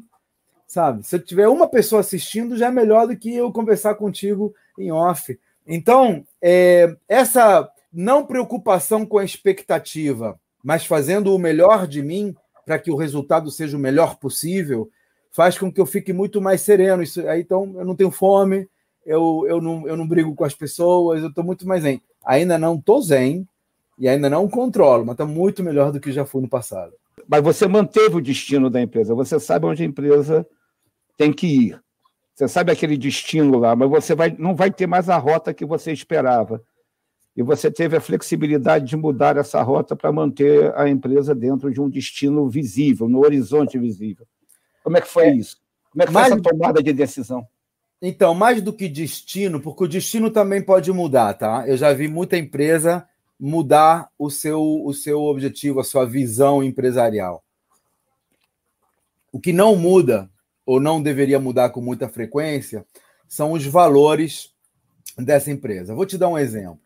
Sabe? 0.67 1.07
Se 1.07 1.17
eu 1.17 1.25
tiver 1.25 1.49
uma 1.49 1.67
pessoa 1.67 2.01
assistindo, 2.01 2.59
já 2.59 2.67
é 2.67 2.71
melhor 2.71 3.07
do 3.07 3.17
que 3.17 3.35
eu 3.35 3.51
conversar 3.51 3.95
contigo 3.95 4.55
em 4.79 4.93
off. 4.93 5.39
Então, 5.67 6.25
é, 6.43 6.95
essa 7.09 7.71
não 7.97 8.27
preocupação 8.27 9.07
com 9.07 9.17
a 9.17 9.25
expectativa, 9.25 10.39
mas 10.63 10.85
fazendo 10.85 11.35
o 11.35 11.39
melhor 11.39 11.87
de 11.87 12.03
mim 12.03 12.37
para 12.67 12.79
que 12.79 12.91
o 12.91 12.97
resultado 12.97 13.51
seja 13.51 13.75
o 13.75 13.81
melhor 13.81 14.17
possível, 14.17 14.91
faz 15.33 15.57
com 15.57 15.73
que 15.73 15.81
eu 15.81 15.87
fique 15.87 16.13
muito 16.13 16.39
mais 16.39 16.61
sereno. 16.61 17.03
Isso, 17.03 17.27
aí, 17.27 17.41
então, 17.41 17.75
eu 17.79 17.87
não 17.87 17.97
tenho 17.97 18.11
fome, 18.11 18.69
eu, 19.07 19.47
eu, 19.49 19.63
não, 19.63 19.89
eu 19.89 19.97
não 19.97 20.07
brigo 20.07 20.35
com 20.35 20.45
as 20.45 20.55
pessoas, 20.55 21.23
eu 21.23 21.31
estou 21.31 21.43
muito 21.43 21.67
mais 21.67 21.85
zen. 21.85 22.03
Ainda 22.23 22.59
não 22.59 22.75
estou 22.75 23.01
zen 23.01 23.49
e 23.99 24.07
ainda 24.07 24.29
não 24.29 24.47
controlo, 24.47 25.07
mas 25.07 25.15
está 25.15 25.25
muito 25.25 25.65
melhor 25.65 25.91
do 25.91 25.99
que 25.99 26.13
já 26.13 26.27
fui 26.27 26.43
no 26.43 26.49
passado. 26.49 26.93
Mas 27.27 27.43
você 27.43 27.67
manteve 27.67 28.17
o 28.17 28.21
destino 28.21 28.69
da 28.69 28.83
empresa, 28.83 29.15
você 29.15 29.41
sabe 29.41 29.65
onde 29.65 29.83
a 29.83 29.87
empresa 29.87 30.47
tem 31.17 31.33
que 31.33 31.47
ir. 31.47 31.81
Você 32.35 32.47
sabe 32.47 32.71
aquele 32.71 32.99
destino 32.99 33.59
lá, 33.59 33.75
mas 33.75 33.89
você 33.89 34.15
vai, 34.15 34.37
não 34.39 34.55
vai 34.55 34.71
ter 34.71 34.87
mais 34.87 35.09
a 35.09 35.17
rota 35.17 35.55
que 35.55 35.65
você 35.65 35.93
esperava. 35.93 36.63
E 37.37 37.43
você 37.43 37.71
teve 37.71 37.97
a 37.97 38.01
flexibilidade 38.01 38.87
de 38.87 38.97
mudar 38.97 39.37
essa 39.37 39.63
rota 39.63 39.95
para 39.95 40.11
manter 40.11 40.75
a 40.75 40.89
empresa 40.89 41.35
dentro 41.35 41.71
de 41.71 41.81
um 41.81 41.91
destino 41.91 42.49
visível, 42.49 43.09
no 43.09 43.21
horizonte 43.21 43.79
visível. 43.79 44.27
Como 44.83 44.97
é 44.97 45.01
que 45.03 45.09
foi 45.09 45.27
é, 45.27 45.35
isso? 45.35 45.59
Como 45.91 46.03
é 46.03 46.07
que 46.07 46.13
foi 46.13 46.23
essa 46.23 46.41
tomada 46.41 46.83
de 46.83 46.93
decisão? 46.95 47.47
Então, 48.01 48.35
mais 48.35 48.63
do 48.63 48.73
que 48.73 48.89
destino, 48.89 49.61
porque 49.61 49.85
o 49.85 49.89
destino 49.89 50.31
também 50.31 50.63
pode 50.63 50.91
mudar, 50.93 51.35
tá? 51.35 51.65
Eu 51.67 51.77
já 51.77 51.93
vi 51.93 52.09
muita 52.09 52.39
empresa 52.39 53.07
mudar 53.39 54.09
o 54.19 54.31
seu, 54.31 54.63
o 54.85 54.95
seu 54.95 55.23
objetivo, 55.23 55.81
a 55.81 55.85
sua 55.85 56.07
visão 56.07 56.63
empresarial. 56.63 57.45
O 59.31 59.39
que 59.39 59.53
não 59.53 59.77
muda, 59.77 60.31
ou 60.65 60.81
não 60.81 61.03
deveria 61.03 61.39
mudar 61.39 61.69
com 61.69 61.83
muita 61.83 62.09
frequência, 62.09 62.87
são 63.29 63.53
os 63.53 63.67
valores 63.67 64.55
dessa 65.19 65.51
empresa. 65.51 65.95
Vou 65.95 66.07
te 66.07 66.17
dar 66.17 66.29
um 66.29 66.39
exemplo. 66.39 66.86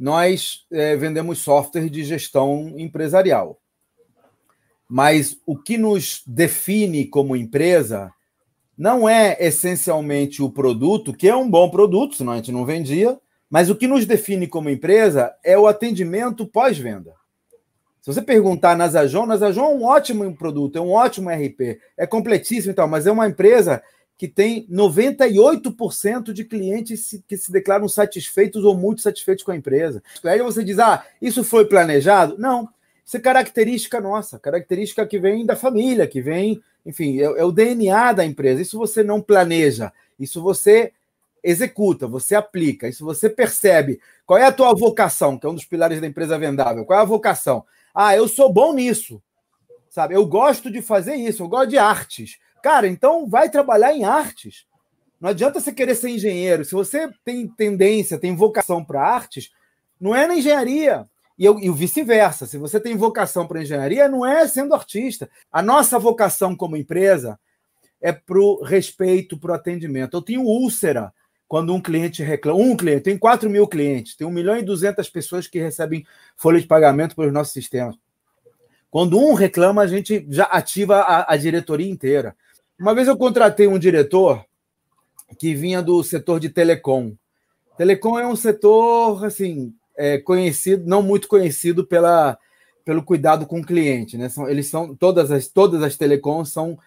Nós 0.00 0.64
é, 0.72 0.96
vendemos 0.96 1.40
software 1.40 1.90
de 1.90 2.02
gestão 2.02 2.72
empresarial. 2.78 3.60
Mas 4.88 5.36
o 5.44 5.54
que 5.54 5.76
nos 5.76 6.22
define 6.26 7.04
como 7.04 7.36
empresa 7.36 8.10
não 8.78 9.06
é 9.06 9.36
essencialmente 9.38 10.42
o 10.42 10.50
produto, 10.50 11.12
que 11.12 11.28
é 11.28 11.36
um 11.36 11.50
bom 11.50 11.68
produto, 11.68 12.16
senão 12.16 12.32
a 12.32 12.36
gente 12.36 12.50
não 12.50 12.64
vendia, 12.64 13.20
mas 13.50 13.68
o 13.68 13.76
que 13.76 13.86
nos 13.86 14.06
define 14.06 14.46
como 14.46 14.70
empresa 14.70 15.34
é 15.44 15.58
o 15.58 15.66
atendimento 15.66 16.46
pós-venda. 16.46 17.12
Se 18.00 18.10
você 18.10 18.22
perguntar 18.22 18.74
na 18.78 18.88
Zajon, 18.88 19.26
na 19.26 19.36
Zajon 19.36 19.64
é 19.64 19.74
um 19.74 19.84
ótimo 19.84 20.34
produto, 20.34 20.78
é 20.78 20.80
um 20.80 20.92
ótimo 20.92 21.28
RP, 21.28 21.78
é 21.98 22.06
completíssimo 22.06 22.72
e 22.72 22.74
tal, 22.74 22.88
mas 22.88 23.06
é 23.06 23.12
uma 23.12 23.28
empresa 23.28 23.82
que 24.20 24.28
tem 24.28 24.66
98% 24.66 26.30
de 26.30 26.44
clientes 26.44 27.18
que 27.26 27.38
se 27.38 27.50
declaram 27.50 27.88
satisfeitos 27.88 28.66
ou 28.66 28.76
muito 28.76 29.00
satisfeitos 29.00 29.42
com 29.42 29.50
a 29.50 29.56
empresa. 29.56 30.02
Aí 30.22 30.42
você 30.42 30.62
diz, 30.62 30.78
ah, 30.78 31.02
isso 31.22 31.42
foi 31.42 31.64
planejado? 31.64 32.36
Não, 32.36 32.68
isso 33.02 33.16
é 33.16 33.20
característica 33.20 33.98
nossa, 33.98 34.38
característica 34.38 35.06
que 35.06 35.18
vem 35.18 35.46
da 35.46 35.56
família, 35.56 36.06
que 36.06 36.20
vem, 36.20 36.62
enfim, 36.84 37.18
é, 37.18 37.22
é 37.22 37.44
o 37.46 37.50
DNA 37.50 38.12
da 38.12 38.22
empresa. 38.22 38.60
Isso 38.60 38.76
você 38.76 39.02
não 39.02 39.22
planeja, 39.22 39.90
isso 40.18 40.42
você 40.42 40.92
executa, 41.42 42.06
você 42.06 42.34
aplica, 42.34 42.88
isso 42.88 43.02
você 43.02 43.30
percebe. 43.30 44.02
Qual 44.26 44.38
é 44.38 44.44
a 44.44 44.52
tua 44.52 44.74
vocação, 44.74 45.38
que 45.38 45.46
é 45.46 45.48
um 45.48 45.54
dos 45.54 45.64
pilares 45.64 45.98
da 45.98 46.06
empresa 46.06 46.38
vendável? 46.38 46.84
Qual 46.84 46.98
é 46.98 47.00
a 47.00 47.06
vocação? 47.06 47.64
Ah, 47.94 48.14
eu 48.14 48.28
sou 48.28 48.52
bom 48.52 48.74
nisso. 48.74 49.22
Sabe? 49.88 50.14
Eu 50.14 50.26
gosto 50.26 50.70
de 50.70 50.82
fazer 50.82 51.14
isso, 51.14 51.42
eu 51.42 51.48
gosto 51.48 51.70
de 51.70 51.78
artes. 51.78 52.38
Cara, 52.62 52.86
então 52.86 53.28
vai 53.28 53.48
trabalhar 53.48 53.94
em 53.94 54.04
artes. 54.04 54.66
Não 55.20 55.30
adianta 55.30 55.60
você 55.60 55.72
querer 55.72 55.94
ser 55.94 56.10
engenheiro. 56.10 56.64
Se 56.64 56.72
você 56.72 57.10
tem 57.24 57.46
tendência, 57.46 58.18
tem 58.18 58.34
vocação 58.34 58.84
para 58.84 59.02
artes, 59.02 59.50
não 60.00 60.14
é 60.14 60.26
na 60.26 60.36
engenharia. 60.36 61.06
E, 61.38 61.44
e 61.44 61.70
o 61.70 61.74
vice-versa. 61.74 62.46
Se 62.46 62.58
você 62.58 62.78
tem 62.80 62.96
vocação 62.96 63.46
para 63.46 63.62
engenharia, 63.62 64.08
não 64.08 64.26
é 64.26 64.46
sendo 64.48 64.74
artista. 64.74 65.30
A 65.50 65.62
nossa 65.62 65.98
vocação 65.98 66.56
como 66.56 66.76
empresa 66.76 67.38
é 68.00 68.12
para 68.12 68.38
o 68.38 68.62
respeito, 68.62 69.38
para 69.38 69.52
o 69.52 69.54
atendimento. 69.54 70.16
Eu 70.16 70.22
tenho 70.22 70.42
úlcera 70.42 71.12
quando 71.46 71.74
um 71.74 71.80
cliente 71.80 72.22
reclama. 72.22 72.60
Um 72.60 72.76
cliente, 72.76 73.02
tem 73.02 73.18
4 73.18 73.50
mil 73.50 73.66
clientes, 73.66 74.14
tem 74.16 74.26
1 74.26 74.30
milhão 74.30 74.56
e 74.56 74.62
200 74.62 75.08
pessoas 75.10 75.46
que 75.46 75.58
recebem 75.58 76.06
folha 76.36 76.60
de 76.60 76.66
pagamento 76.66 77.16
pelos 77.16 77.32
nossos 77.32 77.52
sistemas. 77.52 77.96
Quando 78.90 79.18
um 79.18 79.34
reclama, 79.34 79.82
a 79.82 79.86
gente 79.86 80.26
já 80.30 80.44
ativa 80.44 81.00
a, 81.00 81.34
a 81.34 81.36
diretoria 81.36 81.90
inteira. 81.90 82.36
Uma 82.80 82.94
vez 82.94 83.06
eu 83.06 83.16
contratei 83.16 83.66
um 83.66 83.78
diretor 83.78 84.42
que 85.38 85.54
vinha 85.54 85.82
do 85.82 86.02
setor 86.02 86.40
de 86.40 86.48
telecom. 86.48 87.12
Telecom 87.76 88.18
é 88.18 88.26
um 88.26 88.34
setor 88.34 89.22
assim 89.22 89.74
é, 89.94 90.16
conhecido, 90.16 90.88
não 90.88 91.02
muito 91.02 91.28
conhecido 91.28 91.86
pela, 91.86 92.38
pelo 92.82 93.02
cuidado 93.02 93.44
com 93.44 93.60
o 93.60 93.64
cliente, 93.64 94.16
né? 94.16 94.30
São, 94.30 94.48
eles 94.48 94.66
são 94.68 94.94
todas 94.94 95.30
as 95.30 95.46
todas 95.46 95.82
as 95.82 95.94
telecoms 95.94 96.48
são 96.48 96.78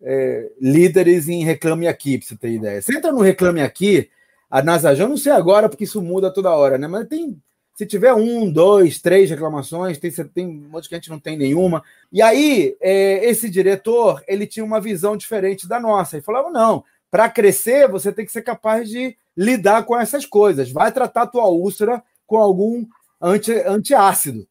é, 0.00 0.52
líderes 0.60 1.28
em 1.28 1.44
Reclame 1.44 1.88
Aqui, 1.88 2.16
para 2.16 2.28
você 2.28 2.36
ter 2.36 2.52
ideia. 2.52 2.80
Você 2.80 2.96
entra 2.96 3.10
no 3.10 3.20
Reclame 3.20 3.60
Aqui, 3.60 4.08
a 4.48 4.62
NASA 4.62 4.94
já 4.94 5.08
não 5.08 5.16
sei 5.16 5.32
agora, 5.32 5.68
porque 5.68 5.82
isso 5.82 6.00
muda 6.00 6.32
toda 6.32 6.54
hora, 6.54 6.78
né? 6.78 6.86
Mas 6.86 7.08
tem. 7.08 7.36
Se 7.80 7.86
tiver 7.86 8.12
um, 8.12 8.52
dois, 8.52 9.00
três 9.00 9.30
reclamações, 9.30 9.96
tem, 9.96 10.10
tem 10.10 10.46
um 10.46 10.68
monte 10.68 10.86
que 10.86 10.94
a 10.94 10.98
gente 10.98 11.08
não 11.08 11.18
tem 11.18 11.34
nenhuma. 11.34 11.82
E 12.12 12.20
aí, 12.20 12.76
é, 12.78 13.24
esse 13.24 13.48
diretor, 13.48 14.22
ele 14.28 14.46
tinha 14.46 14.62
uma 14.62 14.78
visão 14.78 15.16
diferente 15.16 15.66
da 15.66 15.80
nossa. 15.80 16.16
Ele 16.16 16.22
falava: 16.22 16.50
não, 16.50 16.84
para 17.10 17.26
crescer, 17.30 17.88
você 17.88 18.12
tem 18.12 18.26
que 18.26 18.32
ser 18.32 18.42
capaz 18.42 18.86
de 18.86 19.16
lidar 19.34 19.84
com 19.86 19.98
essas 19.98 20.26
coisas. 20.26 20.70
Vai 20.70 20.92
tratar 20.92 21.22
a 21.22 21.26
tua 21.26 21.46
úlcera 21.46 22.04
com 22.26 22.36
algum 22.36 22.84
anti, 23.18 23.52
antiácido. 23.52 24.46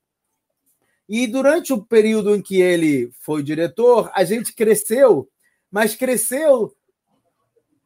E 1.07 1.27
durante 1.27 1.71
o 1.71 1.83
período 1.83 2.35
em 2.35 2.41
que 2.41 2.59
ele 2.59 3.11
foi 3.19 3.43
diretor, 3.43 4.09
a 4.15 4.23
gente 4.23 4.53
cresceu 4.53 5.29
mas 5.71 5.95
cresceu 5.95 6.73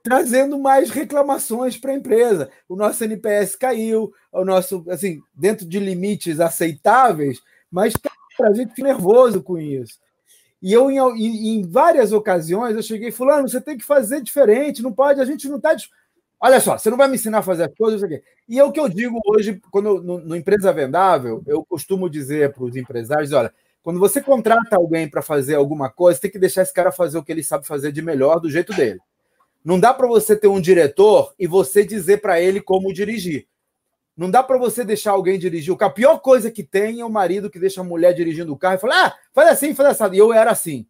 trazendo 0.03 0.59
mais 0.59 0.89
reclamações 0.89 1.77
para 1.77 1.93
a 1.93 1.95
empresa. 1.95 2.51
O 2.67 2.75
nosso 2.75 3.03
NPS 3.05 3.55
caiu, 3.55 4.13
o 4.31 4.43
nosso, 4.43 4.83
assim, 4.89 5.21
dentro 5.33 5.65
de 5.65 5.79
limites 5.79 6.41
aceitáveis, 6.41 7.41
mas 7.71 7.93
a 8.41 8.53
gente 8.53 8.75
fica 8.75 8.89
nervoso 8.89 9.41
com 9.41 9.57
isso. 9.57 9.97
E 10.61 10.71
eu, 10.71 10.91
em, 10.91 11.57
em, 11.57 11.61
várias 11.63 12.11
ocasiões, 12.11 12.75
eu 12.75 12.83
cheguei 12.83 13.11
falando: 13.11 13.49
você 13.49 13.61
tem 13.61 13.77
que 13.77 13.83
fazer 13.83 14.21
diferente, 14.21 14.83
não 14.83 14.91
pode, 14.91 15.21
a 15.21 15.25
gente 15.25 15.47
não 15.47 15.57
está. 15.57 15.75
Olha 16.39 16.59
só, 16.59 16.77
você 16.77 16.89
não 16.89 16.97
vai 16.97 17.07
me 17.07 17.15
ensinar 17.15 17.39
a 17.39 17.43
fazer 17.43 17.63
as 17.63 17.75
coisas. 17.75 18.03
Aqui. 18.03 18.21
E 18.47 18.59
é 18.59 18.63
o 18.63 18.71
que 18.71 18.79
eu 18.79 18.89
digo 18.89 19.19
hoje, 19.25 19.61
quando 19.71 20.01
no, 20.01 20.19
no 20.19 20.35
Empresa 20.35 20.71
Vendável, 20.73 21.41
eu 21.47 21.65
costumo 21.65 22.09
dizer 22.09 22.53
para 22.53 22.63
os 22.63 22.75
empresários: 22.75 23.31
olha, 23.31 23.53
quando 23.81 23.99
você 23.99 24.21
contrata 24.21 24.75
alguém 24.75 25.09
para 25.09 25.21
fazer 25.21 25.55
alguma 25.55 25.89
coisa, 25.89 26.19
tem 26.19 26.31
que 26.31 26.39
deixar 26.39 26.61
esse 26.61 26.73
cara 26.73 26.91
fazer 26.91 27.17
o 27.17 27.23
que 27.23 27.31
ele 27.31 27.43
sabe 27.43 27.67
fazer 27.67 27.91
de 27.91 28.01
melhor, 28.01 28.39
do 28.39 28.49
jeito 28.49 28.73
dele. 28.73 28.99
Não 29.63 29.79
dá 29.79 29.93
para 29.93 30.07
você 30.07 30.35
ter 30.35 30.47
um 30.47 30.59
diretor 30.59 31.33
e 31.39 31.47
você 31.47 31.85
dizer 31.85 32.17
para 32.17 32.41
ele 32.41 32.59
como 32.59 32.93
dirigir. 32.93 33.47
Não 34.15 34.29
dá 34.29 34.43
para 34.43 34.57
você 34.57 34.83
deixar 34.83 35.11
alguém 35.11 35.39
dirigir. 35.39 35.75
A 35.79 35.89
pior 35.89 36.19
coisa 36.19 36.51
que 36.51 36.63
tem 36.63 36.99
é 36.99 37.05
o 37.05 37.09
marido 37.09 37.49
que 37.49 37.59
deixa 37.59 37.81
a 37.81 37.83
mulher 37.83 38.13
dirigindo 38.13 38.53
o 38.53 38.57
carro 38.57 38.75
e 38.75 38.79
fala: 38.79 39.07
ah, 39.07 39.15
faz 39.33 39.49
assim, 39.49 39.73
faz 39.73 40.01
assim. 40.01 40.15
E 40.15 40.19
eu 40.19 40.33
era 40.33 40.51
assim. 40.51 40.85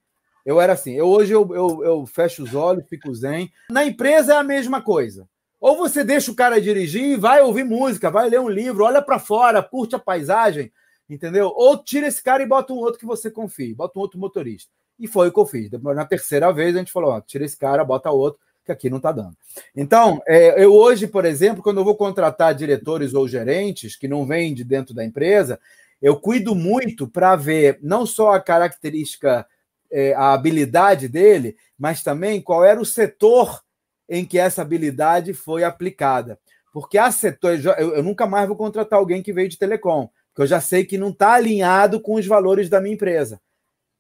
Eu 0.46 0.60
era 0.60 0.74
assim. 0.74 0.94
Eu, 0.94 1.08
hoje 1.08 1.32
eu, 1.32 1.48
eu, 1.56 1.84
eu 1.84 2.06
fecho 2.06 2.44
os 2.44 2.54
olhos, 2.54 2.88
fico 2.90 3.14
zen. 3.14 3.50
Na 3.70 3.86
empresa 3.86 4.34
é 4.34 4.38
a 4.38 4.44
mesma 4.44 4.82
coisa. 4.82 5.28
Ou 5.60 5.78
você 5.78 6.04
deixa 6.04 6.30
o 6.30 6.36
cara 6.36 6.60
dirigir 6.60 7.02
e 7.02 7.16
vai 7.16 7.42
ouvir 7.42 7.64
música, 7.64 8.12
vai 8.12 8.30
ler 8.30 8.42
um 8.42 8.50
livro, 8.50 8.84
olha 8.84 9.02
para 9.02 9.18
fora, 9.18 9.64
curte 9.64 9.96
a 9.96 10.00
paisagem, 10.00 10.70
entendeu? 11.10 11.54
Ou 11.56 11.82
tira 11.82 12.08
esse 12.08 12.22
cara 12.22 12.44
e 12.44 12.46
bota 12.46 12.74
um 12.74 12.78
outro 12.78 13.00
que 13.00 13.06
você 13.06 13.32
confie, 13.32 13.74
bota 13.74 13.98
um 13.98 14.02
outro 14.02 14.20
motorista. 14.20 14.70
E 15.00 15.08
foi 15.08 15.30
o 15.30 15.32
que 15.32 15.40
eu 15.40 15.46
fiz. 15.46 15.72
Na 15.72 16.06
terceira 16.06 16.52
vez 16.52 16.76
a 16.76 16.80
gente 16.80 16.92
falou: 16.92 17.12
ó, 17.12 17.22
tira 17.22 17.46
esse 17.46 17.58
cara, 17.58 17.86
bota 17.86 18.12
outro, 18.12 18.42
que 18.64 18.72
aqui 18.72 18.90
não 18.90 18.98
está 18.98 19.12
dando. 19.12 19.36
Então, 19.76 20.22
é, 20.28 20.64
eu 20.64 20.74
hoje, 20.74 21.08
por 21.08 21.26
exemplo, 21.26 21.62
quando 21.62 21.80
eu 21.80 21.84
vou 21.84 21.96
contratar 21.96 22.56
diretores 22.56 23.14
ou 23.14 23.28
gerentes 23.28 23.96
que 23.96 24.08
não 24.08 24.26
vêm 24.26 24.54
de 24.54 24.64
dentro 24.64 24.94
da 24.94 25.04
empresa, 25.04 25.60
eu 26.02 26.16
cuido 26.20 26.56
muito 26.56 27.08
para 27.08 27.36
ver 27.36 27.80
não 27.82 28.06
só 28.06 28.34
a 28.34 28.40
característica, 28.40 29.46
é, 29.92 30.14
a 30.14 30.34
habilidade 30.34 31.08
dele, 31.08 31.56
mas 31.78 32.04
também 32.04 32.42
qual 32.42 32.64
era 32.64 32.80
o 32.80 32.86
setor 32.86 33.62
em 34.08 34.26
que 34.26 34.38
essa 34.38 34.62
habilidade 34.62 35.34
foi 35.34 35.64
aplicada. 35.64 36.40
Porque 36.72 36.98
há 36.98 37.12
setores, 37.12 37.64
eu, 37.66 37.74
eu 37.74 38.04
nunca 38.04 38.26
mais 38.26 38.48
vou 38.48 38.58
contratar 38.58 39.00
alguém 39.00 39.22
que 39.22 39.34
veio 39.34 39.50
de 39.50 39.58
telecom 39.58 40.10
porque 40.34 40.42
eu 40.42 40.48
já 40.48 40.60
sei 40.60 40.84
que 40.84 40.98
não 40.98 41.10
está 41.10 41.34
alinhado 41.34 42.02
com 42.02 42.16
os 42.16 42.26
valores 42.26 42.68
da 42.68 42.82
minha 42.82 42.96
empresa. 42.96 43.40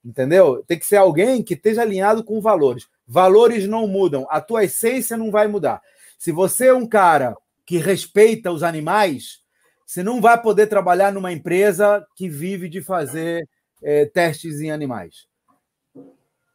Entendeu? 0.03 0.63
Tem 0.67 0.77
que 0.77 0.85
ser 0.85 0.97
alguém 0.97 1.43
que 1.43 1.53
esteja 1.53 1.83
alinhado 1.83 2.23
com 2.23 2.41
valores. 2.41 2.87
Valores 3.07 3.67
não 3.67 3.87
mudam, 3.87 4.25
a 4.29 4.39
tua 4.39 4.63
essência 4.63 5.17
não 5.17 5.29
vai 5.29 5.47
mudar. 5.47 5.81
Se 6.17 6.31
você 6.31 6.67
é 6.67 6.73
um 6.73 6.87
cara 6.87 7.35
que 7.65 7.77
respeita 7.77 8.51
os 8.51 8.63
animais, 8.63 9.39
você 9.85 10.01
não 10.01 10.21
vai 10.21 10.41
poder 10.41 10.67
trabalhar 10.67 11.11
numa 11.11 11.31
empresa 11.31 12.05
que 12.15 12.29
vive 12.29 12.69
de 12.69 12.81
fazer 12.81 13.47
é, 13.83 14.05
testes 14.05 14.59
em 14.61 14.71
animais. 14.71 15.27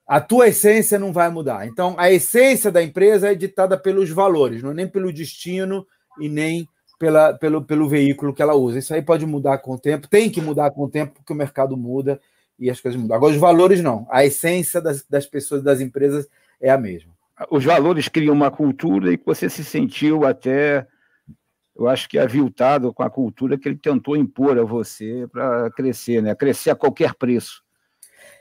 A 0.06 0.20
tua 0.20 0.48
essência 0.48 0.98
não 0.98 1.12
vai 1.12 1.28
mudar. 1.28 1.66
Então, 1.66 1.94
a 1.98 2.10
essência 2.10 2.72
da 2.72 2.82
empresa 2.82 3.30
é 3.30 3.34
ditada 3.34 3.76
pelos 3.76 4.08
valores, 4.08 4.62
não 4.62 4.70
é 4.70 4.74
nem 4.74 4.88
pelo 4.88 5.12
destino 5.12 5.86
e 6.18 6.28
nem 6.28 6.66
pela, 6.98 7.34
pelo, 7.34 7.62
pelo 7.62 7.88
veículo 7.88 8.34
que 8.34 8.42
ela 8.42 8.54
usa. 8.54 8.78
Isso 8.78 8.94
aí 8.94 9.02
pode 9.02 9.26
mudar 9.26 9.58
com 9.58 9.72
o 9.72 9.78
tempo, 9.78 10.08
tem 10.08 10.30
que 10.30 10.40
mudar 10.40 10.70
com 10.70 10.84
o 10.84 10.90
tempo, 10.90 11.14
porque 11.14 11.32
o 11.32 11.36
mercado 11.36 11.76
muda 11.76 12.18
e 12.58 12.70
as 12.70 12.80
coisas 12.80 13.00
mudam. 13.00 13.16
Agora, 13.16 13.32
os 13.32 13.38
valores 13.38 13.82
não. 13.82 14.06
A 14.10 14.24
essência 14.24 14.80
das, 14.80 15.04
das 15.08 15.26
pessoas, 15.26 15.62
das 15.62 15.80
empresas, 15.80 16.26
é 16.60 16.70
a 16.70 16.78
mesma. 16.78 17.12
Os 17.50 17.64
valores 17.64 18.08
criam 18.08 18.34
uma 18.34 18.50
cultura 18.50 19.12
e 19.12 19.20
você 19.24 19.48
se 19.48 19.64
sentiu 19.64 20.26
até, 20.26 20.86
eu 21.76 21.88
acho 21.88 22.08
que 22.08 22.18
aviltado 22.18 22.92
com 22.92 23.02
a 23.02 23.10
cultura 23.10 23.56
que 23.56 23.68
ele 23.68 23.78
tentou 23.78 24.16
impor 24.16 24.58
a 24.58 24.64
você 24.64 25.26
para 25.30 25.70
crescer, 25.70 26.20
né? 26.20 26.34
Crescer 26.34 26.70
a 26.70 26.76
qualquer 26.76 27.14
preço. 27.14 27.62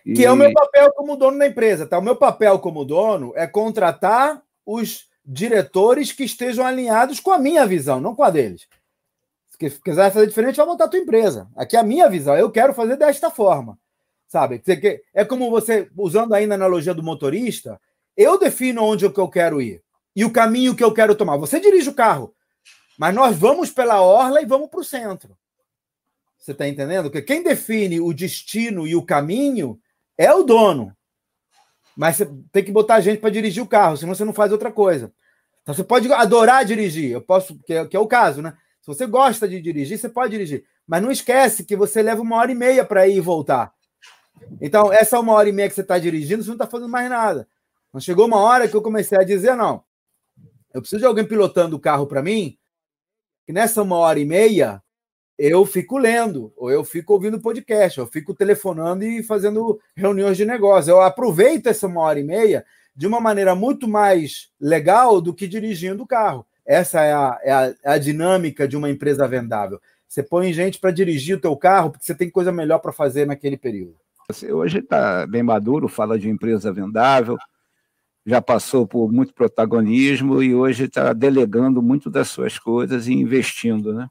E... 0.06 0.13
Que 0.13 0.25
é 0.25 0.32
o 0.32 0.36
meu 0.36 0.51
papel 0.51 0.91
como 0.93 1.15
dono 1.15 1.38
da 1.38 1.45
empresa, 1.45 1.86
tá? 1.86 1.99
O 1.99 2.01
meu 2.01 2.15
papel 2.15 2.58
como 2.60 2.84
dono 2.84 3.34
é 3.36 3.45
contratar 3.45 4.41
os 4.65 5.06
diretores 5.23 6.12
que 6.12 6.23
estejam 6.23 6.65
alinhados 6.65 7.19
com 7.19 7.32
a 7.32 7.38
minha 7.38 7.65
visão, 7.65 7.99
não 7.99 8.15
com 8.15 8.23
a 8.23 8.30
deles. 8.30 8.67
Se 9.49 9.58
quiser 9.82 10.12
fazer 10.12 10.27
diferente, 10.27 10.56
vai 10.56 10.65
montar 10.65 10.86
a 10.86 10.88
tua 10.88 10.99
empresa. 10.99 11.49
Aqui 11.56 11.75
é 11.75 11.80
a 11.80 11.84
minha 11.84 12.10
visão, 12.10 12.36
eu 12.38 12.49
quero 12.49 12.73
fazer 12.73 12.95
desta 12.95 13.30
forma. 13.30 13.77
Sabe? 14.27 14.62
É 15.13 15.23
como 15.23 15.49
você, 15.49 15.89
usando 15.97 16.34
ainda 16.34 16.53
a 16.53 16.58
analogia 16.58 16.93
do 16.93 17.03
motorista, 17.03 17.80
eu 18.17 18.39
defino 18.39 18.84
onde 18.84 19.06
é 19.06 19.10
que 19.10 19.19
eu 19.19 19.30
quero 19.30 19.62
ir 19.62 19.82
e 20.15 20.25
o 20.25 20.32
caminho 20.32 20.75
que 20.75 20.84
eu 20.84 20.91
quero 20.91 21.15
tomar. 21.15 21.38
Você 21.38 21.60
dirige 21.60 21.89
o 21.89 21.93
carro, 21.93 22.34
mas 22.97 23.13
nós 23.13 23.38
vamos 23.38 23.69
pela 23.69 24.01
orla 24.01 24.41
e 24.41 24.45
vamos 24.45 24.69
para 24.69 24.80
o 24.80 24.84
centro. 24.84 25.38
Você 26.39 26.53
está 26.53 26.67
entendendo? 26.67 27.03
Porque 27.12 27.21
quem 27.21 27.43
define 27.43 28.01
o 28.01 28.13
destino 28.13 28.88
e 28.88 28.95
o 28.95 29.03
caminho 29.03 29.80
é 30.17 30.34
o 30.34 30.43
dono. 30.43 30.95
Mas 31.95 32.15
você 32.15 32.30
tem 32.51 32.63
que 32.63 32.71
botar 32.71 32.99
gente 33.01 33.19
para 33.19 33.30
dirigir 33.30 33.62
o 33.62 33.67
carro, 33.67 33.97
senão 33.97 34.15
você 34.15 34.25
não 34.25 34.34
faz 34.34 34.51
outra 34.51 34.71
coisa. 34.71 35.12
Então 35.62 35.75
você 35.75 35.84
pode 35.84 36.12
adorar 36.12 36.63
dirigir, 36.63 37.12
eu 37.12 37.21
posso, 37.21 37.60
que 37.65 37.73
é, 37.73 37.86
que 37.86 37.95
é 37.95 37.99
o 37.99 38.08
caso, 38.08 38.41
né? 38.41 38.58
Se 38.82 38.88
você 38.88 39.06
gosta 39.06 39.47
de 39.47 39.62
dirigir, 39.62 39.97
você 39.97 40.08
pode 40.08 40.32
dirigir. 40.32 40.63
Mas 40.88 41.01
não 41.01 41.12
esquece 41.12 41.65
que 41.65 41.75
você 41.75 42.01
leva 42.01 42.21
uma 42.21 42.38
hora 42.38 42.51
e 42.51 42.56
meia 42.56 42.86
para 42.86 43.08
ir 43.08 43.17
e 43.17 43.19
voltar. 43.19 43.73
Então, 44.62 44.93
essa 44.93 45.19
uma 45.19 45.34
hora 45.34 45.49
e 45.49 45.51
meia 45.51 45.67
que 45.67 45.75
você 45.75 45.82
está 45.82 45.99
dirigindo, 45.99 46.41
você 46.41 46.47
não 46.47 46.56
está 46.56 46.65
fazendo 46.65 46.89
mais 46.89 47.10
nada. 47.10 47.47
Então, 47.97 47.99
chegou 47.99 48.27
uma 48.27 48.38
hora 48.38 48.67
que 48.67 48.75
eu 48.75 48.81
comecei 48.81 49.17
a 49.17 49.23
dizer: 49.23 49.55
não, 49.55 49.83
eu 50.71 50.81
preciso 50.81 50.99
de 50.99 51.05
alguém 51.05 51.25
pilotando 51.25 51.75
o 51.75 51.79
carro 51.79 52.05
para 52.05 52.21
mim, 52.21 52.55
que 53.43 53.51
nessa 53.51 53.81
uma 53.81 53.97
hora 53.97 54.19
e 54.19 54.25
meia 54.25 54.81
eu 55.38 55.65
fico 55.65 55.97
lendo, 55.97 56.53
ou 56.55 56.71
eu 56.71 56.83
fico 56.83 57.13
ouvindo 57.13 57.41
podcast, 57.41 57.97
eu 57.97 58.05
fico 58.05 58.36
telefonando 58.36 59.03
e 59.03 59.23
fazendo 59.23 59.79
reuniões 59.95 60.38
de 60.38 60.45
negócio. 60.45 60.91
Eu 60.91 61.01
aproveito 61.01 61.67
essa 61.67 61.88
uma 61.88 62.01
hora 62.01 62.19
e 62.19 62.23
meia 62.23 62.63
de 62.95 63.07
uma 63.07 63.19
maneira 63.19 63.55
muito 63.55 63.88
mais 63.88 64.49
legal 64.60 65.19
do 65.19 65.33
que 65.33 65.47
dirigindo 65.47 66.03
o 66.03 66.07
carro. 66.07 66.45
Essa 66.65 67.01
é 67.01 67.13
a, 67.13 67.39
é 67.41 67.51
a, 67.51 67.75
é 67.83 67.91
a 67.93 67.97
dinâmica 67.97 68.67
de 68.67 68.77
uma 68.77 68.89
empresa 68.89 69.27
vendável. 69.27 69.79
Você 70.07 70.21
põe 70.21 70.53
gente 70.53 70.79
para 70.79 70.91
dirigir 70.91 71.38
o 71.38 71.41
teu 71.41 71.55
carro 71.57 71.91
porque 71.91 72.05
você 72.05 72.13
tem 72.15 72.29
coisa 72.29 72.51
melhor 72.51 72.79
para 72.79 72.91
fazer 72.91 73.25
naquele 73.25 73.57
período. 73.57 73.95
Você 74.29 74.51
hoje 74.51 74.79
está 74.79 75.25
bem 75.25 75.41
maduro, 75.41 75.88
fala 75.88 76.19
de 76.19 76.29
empresa 76.29 76.71
vendável, 76.71 77.38
já 78.27 78.41
passou 78.41 78.85
por 78.85 79.09
muito 79.09 79.33
protagonismo 79.33 80.43
e 80.43 80.53
hoje 80.53 80.83
está 80.83 81.13
delegando 81.13 81.81
muito 81.81 82.09
das 82.09 82.27
suas 82.27 82.59
coisas 82.59 83.07
e 83.07 83.13
investindo, 83.13 83.93
né? 83.93 84.09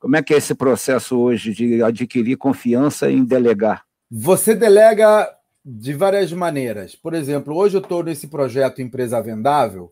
Como 0.00 0.16
é 0.16 0.22
que 0.22 0.34
é 0.34 0.38
esse 0.38 0.56
processo 0.56 1.16
hoje 1.16 1.54
de 1.54 1.80
adquirir 1.80 2.36
confiança 2.36 3.08
em 3.08 3.24
delegar? 3.24 3.84
Você 4.10 4.56
delega 4.56 5.32
de 5.64 5.92
várias 5.92 6.32
maneiras. 6.32 6.96
Por 6.96 7.14
exemplo, 7.14 7.54
hoje 7.54 7.76
eu 7.76 7.80
estou 7.80 8.02
nesse 8.02 8.26
projeto 8.26 8.82
Empresa 8.82 9.22
Vendável 9.22 9.88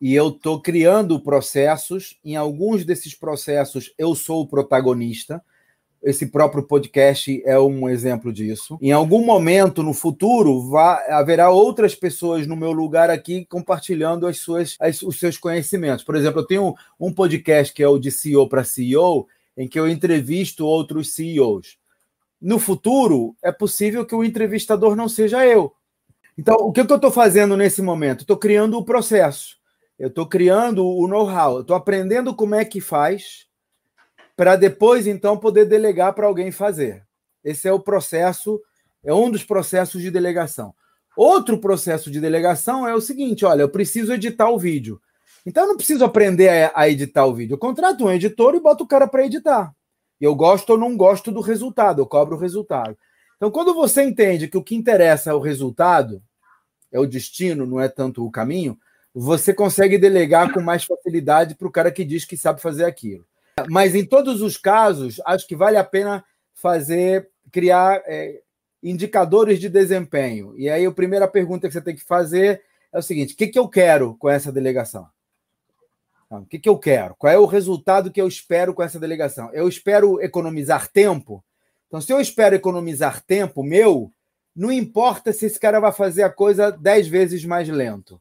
e 0.00 0.14
eu 0.14 0.28
estou 0.28 0.62
criando 0.62 1.20
processos. 1.20 2.16
Em 2.24 2.36
alguns 2.36 2.84
desses 2.84 3.12
processos, 3.12 3.92
eu 3.98 4.14
sou 4.14 4.42
o 4.42 4.48
protagonista. 4.48 5.42
Esse 6.02 6.26
próprio 6.26 6.62
podcast 6.62 7.42
é 7.44 7.58
um 7.58 7.86
exemplo 7.86 8.32
disso. 8.32 8.78
Em 8.80 8.90
algum 8.90 9.22
momento 9.22 9.82
no 9.82 9.92
futuro, 9.92 10.62
vá, 10.70 10.94
haverá 11.10 11.50
outras 11.50 11.94
pessoas 11.94 12.46
no 12.46 12.56
meu 12.56 12.72
lugar 12.72 13.10
aqui 13.10 13.44
compartilhando 13.44 14.26
as 14.26 14.38
suas, 14.38 14.76
as, 14.80 15.02
os 15.02 15.18
seus 15.18 15.36
conhecimentos. 15.36 16.02
Por 16.02 16.16
exemplo, 16.16 16.40
eu 16.40 16.46
tenho 16.46 16.74
um 16.98 17.12
podcast 17.12 17.74
que 17.74 17.82
é 17.82 17.88
o 17.88 17.98
de 17.98 18.10
CEO 18.10 18.48
para 18.48 18.64
CEO, 18.64 19.28
em 19.54 19.68
que 19.68 19.78
eu 19.78 19.86
entrevisto 19.86 20.64
outros 20.64 21.12
CEOs. 21.12 21.76
No 22.40 22.58
futuro, 22.58 23.36
é 23.42 23.52
possível 23.52 24.06
que 24.06 24.14
o 24.14 24.24
entrevistador 24.24 24.96
não 24.96 25.06
seja 25.06 25.46
eu. 25.46 25.70
Então, 26.38 26.56
o 26.56 26.72
que 26.72 26.80
eu 26.80 26.84
estou 26.84 27.10
fazendo 27.10 27.58
nesse 27.58 27.82
momento? 27.82 28.20
Estou 28.20 28.38
criando 28.38 28.78
o 28.78 28.84
processo. 28.84 29.58
Eu 29.98 30.08
estou 30.08 30.26
criando 30.26 30.86
o 30.86 31.06
know-how. 31.06 31.60
Estou 31.60 31.76
aprendendo 31.76 32.34
como 32.34 32.54
é 32.54 32.64
que 32.64 32.80
faz 32.80 33.49
para 34.40 34.56
depois, 34.56 35.06
então, 35.06 35.36
poder 35.36 35.66
delegar 35.66 36.14
para 36.14 36.26
alguém 36.26 36.50
fazer. 36.50 37.04
Esse 37.44 37.68
é 37.68 37.72
o 37.74 37.78
processo, 37.78 38.58
é 39.04 39.12
um 39.12 39.30
dos 39.30 39.44
processos 39.44 40.00
de 40.00 40.10
delegação. 40.10 40.74
Outro 41.14 41.58
processo 41.58 42.10
de 42.10 42.18
delegação 42.18 42.88
é 42.88 42.94
o 42.94 43.02
seguinte: 43.02 43.44
olha, 43.44 43.60
eu 43.60 43.68
preciso 43.68 44.14
editar 44.14 44.48
o 44.48 44.58
vídeo. 44.58 44.98
Então, 45.44 45.64
eu 45.64 45.68
não 45.68 45.76
preciso 45.76 46.06
aprender 46.06 46.72
a, 46.74 46.88
editar 46.88 47.26
o 47.26 47.34
vídeo. 47.34 47.52
Eu 47.52 47.58
contrato 47.58 48.02
um 48.02 48.10
editor 48.10 48.54
e 48.54 48.60
boto 48.60 48.84
o 48.84 48.86
cara 48.86 49.06
para 49.06 49.26
editar. 49.26 49.74
Eu 50.18 50.34
gosto 50.34 50.70
ou 50.70 50.78
não 50.78 50.96
gosto 50.96 51.30
do 51.30 51.42
resultado, 51.42 52.00
eu 52.00 52.06
cobro 52.06 52.34
o 52.34 52.40
resultado. 52.40 52.96
Então, 53.36 53.50
quando 53.50 53.74
você 53.74 54.02
entende 54.02 54.48
que 54.48 54.56
o 54.56 54.64
que 54.64 54.74
interessa 54.74 55.32
é 55.32 55.34
o 55.34 55.38
resultado, 55.38 56.22
é 56.90 56.98
o 56.98 57.04
destino, 57.04 57.66
não 57.66 57.78
é 57.78 57.90
tanto 57.90 58.24
o 58.24 58.30
caminho, 58.30 58.78
você 59.14 59.52
consegue 59.52 59.98
delegar 59.98 60.50
com 60.50 60.62
mais 60.62 60.82
facilidade 60.82 61.56
para 61.56 61.68
o 61.68 61.70
cara 61.70 61.92
que 61.92 62.06
diz 62.06 62.24
que 62.24 62.38
sabe 62.38 62.62
fazer 62.62 62.86
aquilo. 62.86 63.28
Mas 63.68 63.94
em 63.94 64.04
todos 64.04 64.40
os 64.42 64.56
casos, 64.56 65.20
acho 65.26 65.46
que 65.46 65.56
vale 65.56 65.76
a 65.76 65.84
pena 65.84 66.24
fazer, 66.54 67.28
criar 67.50 68.02
é, 68.06 68.40
indicadores 68.82 69.58
de 69.58 69.68
desempenho. 69.68 70.54
E 70.56 70.68
aí 70.68 70.84
a 70.84 70.92
primeira 70.92 71.28
pergunta 71.28 71.66
que 71.66 71.72
você 71.72 71.80
tem 71.80 71.94
que 71.94 72.04
fazer 72.04 72.62
é 72.92 72.98
o 72.98 73.02
seguinte: 73.02 73.34
o 73.34 73.36
que, 73.36 73.48
que 73.48 73.58
eu 73.58 73.68
quero 73.68 74.14
com 74.16 74.28
essa 74.28 74.50
delegação? 74.50 75.08
O 76.30 76.46
que, 76.46 76.60
que 76.60 76.68
eu 76.68 76.78
quero? 76.78 77.16
Qual 77.16 77.32
é 77.32 77.36
o 77.36 77.44
resultado 77.44 78.10
que 78.10 78.20
eu 78.20 78.28
espero 78.28 78.72
com 78.72 78.84
essa 78.84 79.00
delegação? 79.00 79.50
Eu 79.52 79.68
espero 79.68 80.22
economizar 80.22 80.86
tempo. 80.86 81.44
Então, 81.88 82.00
se 82.00 82.12
eu 82.12 82.20
espero 82.20 82.54
economizar 82.54 83.20
tempo 83.20 83.64
meu, 83.64 84.12
não 84.54 84.70
importa 84.70 85.32
se 85.32 85.46
esse 85.46 85.58
cara 85.58 85.80
vai 85.80 85.90
fazer 85.90 86.22
a 86.22 86.30
coisa 86.30 86.70
dez 86.70 87.08
vezes 87.08 87.44
mais 87.44 87.68
lento. 87.68 88.20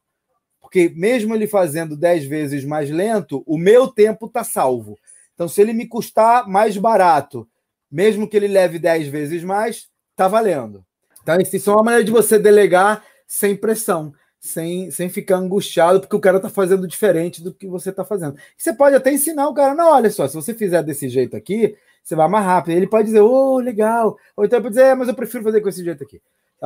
Porque 0.60 0.92
mesmo 0.96 1.36
ele 1.36 1.46
fazendo 1.46 1.96
dez 1.96 2.26
vezes 2.26 2.65
mais 2.65 2.89
lento, 2.89 3.44
o 3.46 3.60
meu 3.60 3.88
tempo 3.88 4.26
está 4.26 4.44
salvo. 4.44 4.98
Então, 5.39 5.47
se 5.47 5.62
ele 5.62 5.71
me 5.71 5.88
custar 5.88 6.49
mais 6.49 6.75
barato, 6.75 7.47
mesmo 7.89 8.28
que 8.28 8.36
ele 8.36 8.49
leve 8.49 8.78
10 8.78 9.08
vezes 9.08 9.41
mais, 9.41 9.88
tá 10.13 10.28
valendo. 10.28 10.84
Então, 11.23 11.38
isso 11.39 11.69
é 11.69 11.73
uma 11.73 11.84
maneira 11.84 12.04
de 12.04 12.12
você 12.12 12.38
delegar 12.38 13.06
sem 13.25 13.56
pressão, 13.56 14.13
sem, 14.38 14.91
sem 14.91 15.08
ficar 15.08 15.38
angustiado, 15.38 16.02
porque 16.02 16.13
o 16.13 16.19
cara 16.19 16.41
tá 16.41 16.49
fazendo 16.49 16.86
diferente 16.86 17.41
do 17.41 17.54
que 17.54 17.67
você 17.67 17.89
tá 17.89 18.04
fazendo. 18.04 18.36
E 18.38 18.62
você 18.62 18.73
pode 18.73 18.97
até 18.97 19.13
ensinar 19.13 19.47
o 19.47 19.54
cara, 19.54 19.73
não, 19.73 19.93
olha 19.93 20.10
só, 20.10 20.28
se 20.28 20.36
você 20.36 20.54
fizer 20.54 20.84
desse 20.84 21.08
jeito 21.08 21.38
aqui, 21.38 21.73
você 22.04 22.17
vai 22.17 22.28
mais 22.28 22.43
rápido. 22.43 22.75
Ele 22.75 22.88
pode 22.88 23.06
dizer, 23.06 23.21
oh, 23.21 23.60
legal. 23.60 24.17
Ou 24.36 24.43
então 24.43 24.62
pode 24.62 24.75
dizer, 24.75 24.88
é, 24.88 24.95
mas 24.95 25.08
eu 25.08 25.15
prefiro 25.15 25.45
fazer 25.45 25.62
com 25.62 25.69
esse 25.69 25.86
jeito 25.86 26.04
aqui. 26.04 26.21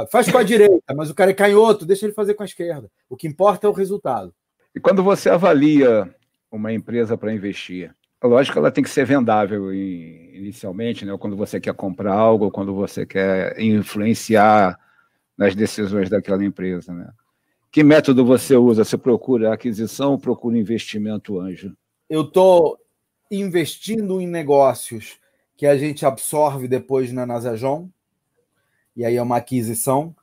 Faz 0.10 0.32
com 0.32 0.40
a 0.40 0.44
direita, 0.44 0.96
mas 0.96 1.12
o 1.12 1.14
cara 1.14 1.30
é 1.30 1.36
canhoto, 1.36 1.86
deixa 1.86 2.08
ele 2.08 2.14
fazer 2.16 2.34
com 2.34 2.42
a 2.42 2.48
esquerda. 2.48 2.90
O 3.08 3.16
que 3.16 3.28
importa 3.28 3.68
é 3.68 3.70
o 3.70 3.74
resultado. 3.74 4.34
E 4.76 4.80
quando 4.80 5.04
você 5.04 5.30
avalia 5.30 6.12
uma 6.52 6.74
empresa 6.74 7.16
para 7.16 7.32
investir, 7.32 7.94
Lógico 8.24 8.58
ela 8.58 8.72
tem 8.72 8.84
que 8.84 8.90
ser 8.90 9.06
vendável 9.06 9.74
inicialmente, 9.74 11.06
né? 11.06 11.16
quando 11.18 11.36
você 11.36 11.60
quer 11.60 11.74
comprar 11.74 12.14
algo, 12.14 12.50
quando 12.50 12.74
você 12.74 13.06
quer 13.06 13.60
influenciar 13.60 14.80
nas 15.38 15.54
decisões 15.54 16.10
daquela 16.10 16.44
empresa. 16.44 16.94
Né? 16.94 17.10
Que 17.70 17.84
método 17.84 18.26
você 18.26 18.56
usa? 18.56 18.86
Você 18.86 18.98
procura 18.98 19.54
aquisição 19.54 20.12
ou 20.12 20.20
procura 20.20 20.58
investimento 20.58 21.40
anjo? 21.40 21.76
Eu 22.10 22.22
estou 22.22 22.80
investindo 23.30 24.22
em 24.22 24.28
negócios 24.28 25.18
que 25.58 25.66
a 25.66 25.78
gente 25.78 26.06
absorve 26.06 26.68
depois 26.68 27.12
na 27.12 27.26
Nasajon, 27.26 27.90
e 28.96 29.04
aí 29.04 29.16
é 29.16 29.22
uma 29.22 29.38
aquisição, 29.38 30.16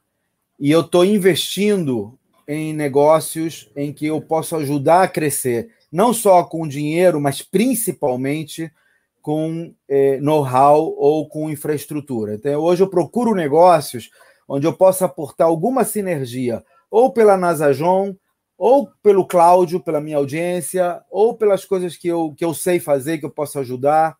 e 0.58 0.70
eu 0.70 0.80
estou 0.80 1.04
investindo 1.04 2.18
em 2.52 2.72
negócios 2.72 3.70
em 3.76 3.92
que 3.92 4.06
eu 4.06 4.20
posso 4.20 4.56
ajudar 4.56 5.04
a 5.04 5.08
crescer 5.08 5.70
não 5.90 6.12
só 6.12 6.42
com 6.42 6.66
dinheiro, 6.66 7.20
mas 7.20 7.42
principalmente 7.42 8.72
com 9.22 9.72
eh, 9.88 10.18
know-how 10.20 10.94
ou 10.96 11.28
com 11.28 11.48
infraestrutura. 11.48 12.34
Então, 12.34 12.60
hoje 12.60 12.82
eu 12.82 12.88
procuro 12.88 13.34
negócios 13.34 14.10
onde 14.48 14.66
eu 14.66 14.72
possa 14.72 15.04
aportar 15.04 15.46
alguma 15.46 15.84
sinergia, 15.84 16.64
ou 16.90 17.12
pela 17.12 17.36
Nasajon, 17.36 18.16
ou 18.58 18.90
pelo 19.00 19.24
Cláudio, 19.24 19.78
pela 19.78 20.00
minha 20.00 20.16
audiência, 20.16 21.00
ou 21.08 21.36
pelas 21.36 21.64
coisas 21.64 21.96
que 21.96 22.08
eu, 22.08 22.34
que 22.36 22.44
eu 22.44 22.52
sei 22.52 22.80
fazer, 22.80 23.18
que 23.18 23.26
eu 23.26 23.30
posso 23.30 23.60
ajudar. 23.60 24.16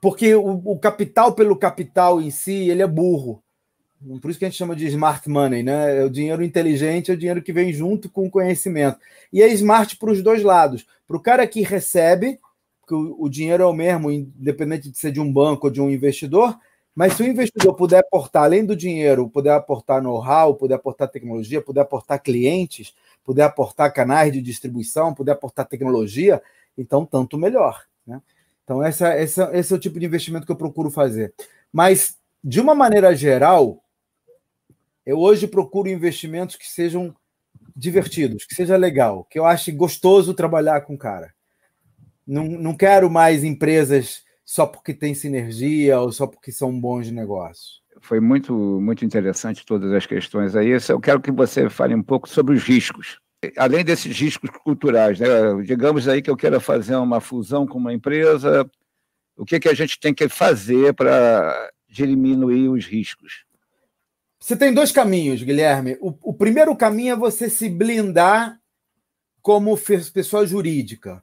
Porque 0.00 0.34
o, 0.34 0.62
o 0.64 0.78
capital 0.78 1.34
pelo 1.34 1.56
capital 1.56 2.22
em 2.22 2.30
si, 2.30 2.70
ele 2.70 2.82
é 2.82 2.86
burro. 2.86 3.42
Por 4.20 4.30
isso 4.30 4.38
que 4.38 4.44
a 4.44 4.48
gente 4.48 4.58
chama 4.58 4.76
de 4.76 4.86
smart 4.86 5.28
money, 5.28 5.62
né? 5.62 5.98
É 5.98 6.04
o 6.04 6.10
dinheiro 6.10 6.42
inteligente, 6.42 7.10
é 7.10 7.14
o 7.14 7.16
dinheiro 7.16 7.42
que 7.42 7.52
vem 7.52 7.72
junto 7.72 8.10
com 8.10 8.26
o 8.26 8.30
conhecimento. 8.30 8.98
E 9.32 9.42
é 9.42 9.48
smart 9.48 9.96
para 9.96 10.10
os 10.10 10.22
dois 10.22 10.42
lados. 10.42 10.86
Para 11.06 11.16
o 11.16 11.20
cara 11.20 11.46
que 11.46 11.62
recebe, 11.62 12.38
porque 12.80 12.94
o, 12.94 13.28
dinheiro 13.28 13.64
é 13.64 13.66
o 13.66 13.72
mesmo, 13.72 14.10
independente 14.10 14.88
de 14.88 14.96
ser 14.96 15.10
de 15.10 15.20
um 15.20 15.32
banco 15.32 15.66
ou 15.66 15.72
de 15.72 15.80
um 15.80 15.90
investidor, 15.90 16.56
mas 16.94 17.14
se 17.14 17.22
o 17.22 17.26
investidor 17.26 17.74
puder 17.74 17.98
aportar, 17.98 18.44
além 18.44 18.64
do 18.64 18.76
dinheiro, 18.76 19.28
puder 19.28 19.52
aportar 19.52 20.00
know-how, 20.00 20.54
puder 20.54 20.76
aportar 20.76 21.08
tecnologia, 21.08 21.60
puder 21.60 21.80
aportar 21.80 22.22
clientes, 22.22 22.94
puder 23.24 23.42
aportar 23.42 23.92
canais 23.92 24.32
de 24.32 24.40
distribuição, 24.40 25.12
puder 25.12 25.32
aportar 25.32 25.66
tecnologia, 25.66 26.40
então 26.78 27.04
tanto 27.04 27.36
melhor. 27.36 27.84
Né? 28.06 28.22
Então, 28.64 28.82
essa, 28.82 29.08
essa, 29.08 29.50
esse 29.52 29.72
é 29.72 29.76
o 29.76 29.80
tipo 29.80 29.98
de 29.98 30.06
investimento 30.06 30.46
que 30.46 30.52
eu 30.52 30.56
procuro 30.56 30.90
fazer. 30.90 31.34
Mas, 31.72 32.16
de 32.42 32.60
uma 32.60 32.74
maneira 32.74 33.14
geral, 33.14 33.82
eu 35.06 35.18
hoje 35.20 35.46
procuro 35.46 35.88
investimentos 35.88 36.56
que 36.56 36.66
sejam 36.68 37.14
divertidos, 37.74 38.44
que 38.44 38.54
seja 38.54 38.76
legal, 38.76 39.24
que 39.30 39.38
eu 39.38 39.46
ache 39.46 39.70
gostoso 39.70 40.34
trabalhar 40.34 40.80
com 40.80 40.94
o 40.94 40.98
cara. 40.98 41.32
Não, 42.26 42.44
não 42.44 42.76
quero 42.76 43.08
mais 43.08 43.44
empresas 43.44 44.24
só 44.44 44.66
porque 44.66 44.92
tem 44.92 45.14
sinergia 45.14 46.00
ou 46.00 46.10
só 46.10 46.26
porque 46.26 46.50
são 46.50 46.78
bons 46.78 47.10
negócios. 47.10 47.82
Foi 48.00 48.20
muito, 48.20 48.52
muito 48.52 49.04
interessante 49.04 49.64
todas 49.64 49.92
as 49.92 50.06
questões 50.06 50.56
aí. 50.56 50.76
Eu 50.88 51.00
quero 51.00 51.20
que 51.20 51.30
você 51.30 51.70
fale 51.70 51.94
um 51.94 52.02
pouco 52.02 52.28
sobre 52.28 52.54
os 52.54 52.62
riscos. 52.62 53.18
Além 53.56 53.84
desses 53.84 54.18
riscos 54.18 54.50
culturais, 54.50 55.20
né? 55.20 55.28
digamos 55.64 56.08
aí 56.08 56.20
que 56.20 56.30
eu 56.30 56.36
queira 56.36 56.58
fazer 56.58 56.96
uma 56.96 57.20
fusão 57.20 57.66
com 57.66 57.78
uma 57.78 57.92
empresa, 57.92 58.68
o 59.36 59.44
que, 59.44 59.60
que 59.60 59.68
a 59.68 59.74
gente 59.74 60.00
tem 60.00 60.12
que 60.12 60.28
fazer 60.28 60.94
para 60.94 61.70
diminuir 61.88 62.68
os 62.68 62.84
riscos? 62.86 63.45
Você 64.38 64.56
tem 64.56 64.72
dois 64.72 64.92
caminhos, 64.92 65.42
Guilherme. 65.42 65.96
O, 66.00 66.14
o 66.22 66.34
primeiro 66.34 66.74
caminho 66.76 67.12
é 67.12 67.16
você 67.16 67.48
se 67.48 67.68
blindar 67.68 68.58
como 69.42 69.78
pessoa 70.12 70.46
jurídica. 70.46 71.22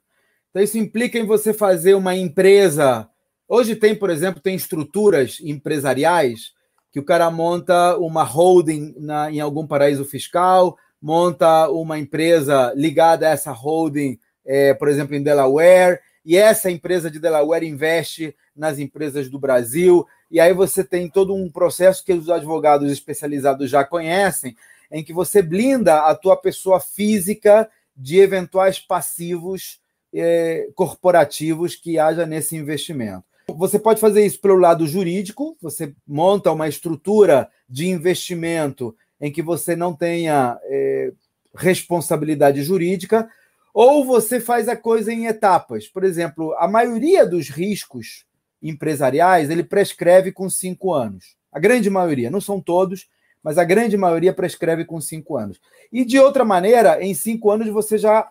Então, 0.50 0.62
isso 0.62 0.78
implica 0.78 1.18
em 1.18 1.26
você 1.26 1.54
fazer 1.54 1.94
uma 1.94 2.16
empresa. 2.16 3.10
Hoje 3.48 3.76
tem, 3.76 3.96
por 3.96 4.10
exemplo, 4.10 4.42
tem 4.42 4.56
estruturas 4.56 5.40
empresariais 5.42 6.54
que 6.92 7.00
o 7.00 7.04
cara 7.04 7.30
monta 7.32 7.98
uma 7.98 8.24
holding 8.24 8.94
na, 9.00 9.32
em 9.32 9.40
algum 9.40 9.66
paraíso 9.66 10.06
fiscal, 10.06 10.78
monta 11.02 11.68
uma 11.70 11.98
empresa 11.98 12.72
ligada 12.76 13.28
a 13.28 13.32
essa 13.32 13.52
holding, 13.52 14.18
é, 14.46 14.74
por 14.76 14.88
exemplo, 14.88 15.16
em 15.16 15.24
Delaware, 15.24 16.00
e 16.26 16.38
essa 16.38 16.72
empresa 16.72 17.12
de 17.12 17.20
Delaware 17.20 17.68
investe 17.68 18.36
nas 18.56 18.80
empresas 18.80 19.30
do 19.30 19.40
Brasil, 19.40 20.08
e 20.32 20.40
aí 20.40 20.54
você 20.54 20.84
tem 20.84 21.10
todo 21.10 21.34
um 21.34 21.50
processo 21.50 22.04
que 22.04 22.14
os 22.14 22.30
advogados 22.30 22.92
especializados 22.92 23.70
já 23.70 23.84
conhecem, 23.84 24.56
em 24.92 25.04
que 25.04 25.14
você 25.14 25.42
blinda 25.42 26.02
a 26.02 26.16
tua 26.16 26.38
pessoa 26.38 26.80
física 26.80 27.70
de 27.96 28.20
eventuais 28.20 28.80
passivos 28.80 29.80
é, 30.14 30.70
corporativos 30.76 31.76
que 31.76 31.98
haja 31.98 32.26
nesse 32.26 32.56
investimento. 32.56 33.24
Você 33.48 33.78
pode 33.78 34.00
fazer 34.00 34.26
isso 34.26 34.40
pelo 34.40 34.56
lado 34.56 34.88
jurídico, 34.88 35.58
você 35.62 35.94
monta 36.08 36.52
uma 36.52 36.68
estrutura 36.68 37.50
de 37.68 37.88
investimento 37.88 38.96
em 39.20 39.32
que 39.32 39.42
você 39.42 39.76
não 39.76 39.94
tenha 39.94 40.60
é, 40.64 41.12
responsabilidade 41.56 42.64
jurídica, 42.64 43.30
ou 43.74 44.06
você 44.06 44.40
faz 44.40 44.70
a 44.70 44.76
coisa 44.76 45.12
em 45.12 45.26
etapas. 45.26 45.88
Por 45.88 46.04
exemplo, 46.04 46.54
a 46.58 46.68
maioria 46.68 47.26
dos 47.26 47.50
riscos 47.50 48.26
empresariais 48.62 49.50
ele 49.50 49.64
prescreve 49.64 50.32
com 50.32 50.50
cinco 50.50 50.94
anos. 50.94 51.36
A 51.52 51.60
grande 51.60 51.90
maioria, 51.90 52.30
não 52.30 52.40
são 52.40 52.62
todos, 52.62 53.08
mas 53.44 53.58
a 53.58 53.64
grande 53.64 53.98
maioria 53.98 54.32
prescreve 54.32 54.86
com 54.86 55.02
cinco 55.02 55.36
anos. 55.36 55.60
E 55.92 56.06
de 56.06 56.20
outra 56.20 56.46
maneira, 56.46 57.04
em 57.04 57.14
cinco 57.14 57.52
anos 57.52 57.68
você 57.68 57.98
já 57.98 58.30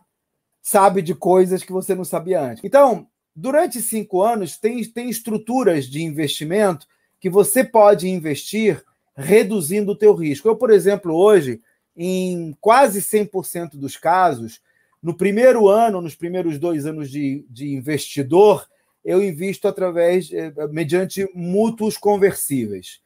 sabe 0.62 1.02
de 1.02 1.14
coisas 1.14 1.62
que 1.62 1.72
você 1.72 1.94
não 1.94 2.05
sabia 2.05 2.40
antes. 2.40 2.64
Então, 2.64 3.07
durante 3.35 3.83
cinco 3.83 4.22
anos, 4.22 4.57
tem, 4.57 4.83
tem 4.85 5.11
estruturas 5.11 5.87
de 5.87 6.02
investimento 6.02 6.87
que 7.20 7.28
você 7.28 7.62
pode 7.64 8.09
investir 8.09 8.83
reduzindo 9.14 9.92
o 9.92 9.96
teu 9.96 10.14
risco. 10.14 10.48
Eu, 10.48 10.57
por 10.57 10.70
exemplo, 10.70 11.14
hoje, 11.14 11.61
em 11.96 12.57
quase 12.61 13.00
100% 13.00 13.76
dos 13.76 13.96
casos, 13.96 14.61
no 15.03 15.15
primeiro 15.15 15.69
ano, 15.69 16.01
nos 16.01 16.15
primeiros 16.15 16.59
dois 16.59 16.87
anos 16.87 17.11
de, 17.11 17.45
de 17.51 17.75
investidor, 17.75 18.67
eu 19.05 19.23
invisto 19.23 19.67
através, 19.67 20.31
eh, 20.33 20.53
mediante 20.71 21.29
mútuos 21.35 21.97
conversíveis. 21.97 23.01